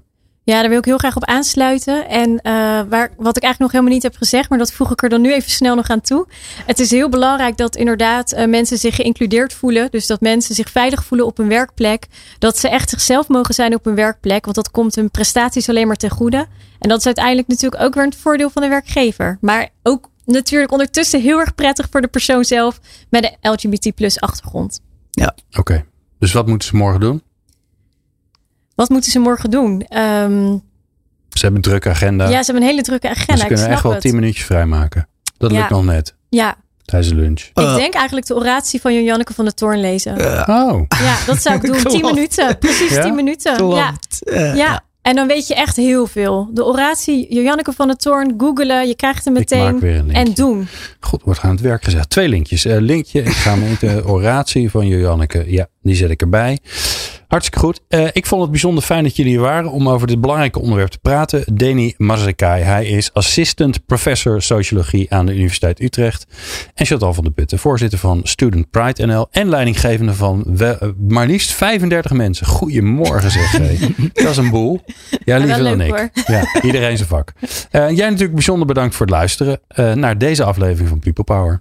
[0.44, 2.08] Ja, daar wil ik heel graag op aansluiten.
[2.08, 2.42] En uh,
[2.88, 5.20] waar, wat ik eigenlijk nog helemaal niet heb gezegd, maar dat voeg ik er dan
[5.20, 6.26] nu even snel nog aan toe.
[6.66, 9.90] Het is heel belangrijk dat inderdaad uh, mensen zich geïncludeerd voelen.
[9.90, 12.06] Dus dat mensen zich veilig voelen op hun werkplek.
[12.38, 14.44] Dat ze echt zichzelf mogen zijn op hun werkplek.
[14.44, 16.46] Want dat komt hun prestaties alleen maar ten goede.
[16.78, 19.38] En dat is uiteindelijk natuurlijk ook weer een voordeel van de werkgever.
[19.40, 24.20] Maar ook natuurlijk ondertussen heel erg prettig voor de persoon zelf met de LGBT plus
[24.20, 24.80] achtergrond.
[25.10, 25.34] Ja.
[25.58, 25.84] Oké.
[26.24, 27.22] Dus wat moeten ze morgen doen?
[28.74, 29.72] Wat moeten ze morgen doen?
[29.72, 30.62] Um,
[31.30, 32.24] ze hebben een drukke agenda.
[32.24, 33.32] Ja, ze hebben een hele drukke agenda.
[33.32, 35.08] Dus ze kunnen echt wel tien minuutjes vrijmaken.
[35.38, 36.14] Dat lukt nog net.
[36.28, 36.56] Ja.
[36.84, 37.40] Tijdens de lunch.
[37.40, 40.20] Ik uh, denk eigenlijk de oratie van Janneke van de Toorn lezen.
[40.20, 40.82] Uh, oh.
[40.88, 41.84] Ja, dat zou ik doen.
[41.84, 42.58] Tien minuten.
[42.58, 43.02] Precies ja?
[43.02, 43.56] tien minuten.
[43.56, 44.18] Klopt.
[44.20, 44.54] Ja.
[44.54, 44.84] ja.
[45.04, 46.48] En dan weet je echt heel veel.
[46.52, 48.88] De oratie, Janneke van der Toorn, googelen.
[48.88, 50.10] Je krijgt hem meteen.
[50.12, 50.66] En doen.
[51.00, 52.10] Goed, wordt aan het werk gezegd.
[52.10, 52.66] Twee linkjes.
[52.66, 55.44] Uh, linkje, ik ga met de oratie van Janneke.
[55.46, 56.58] Ja, die zet ik erbij.
[57.34, 57.80] Hartstikke goed.
[57.88, 60.90] Uh, ik vond het bijzonder fijn dat jullie hier waren om over dit belangrijke onderwerp
[60.90, 61.44] te praten.
[61.52, 66.26] Deni Mazekai, hij is assistant professor sociologie aan de Universiteit Utrecht.
[66.74, 70.88] En Chantal van der Putten, voorzitter van Student Pride NL en leidinggevende van we, uh,
[71.08, 72.46] maar liefst 35 mensen.
[72.46, 73.52] Goedemorgen zeg
[74.12, 74.80] Dat is een boel.
[75.24, 76.10] Ja, liever dan ik.
[76.26, 77.32] Ja, iedereen zijn vak.
[77.40, 79.60] Uh, jij natuurlijk bijzonder bedankt voor het luisteren
[79.94, 81.60] naar deze aflevering van People Power.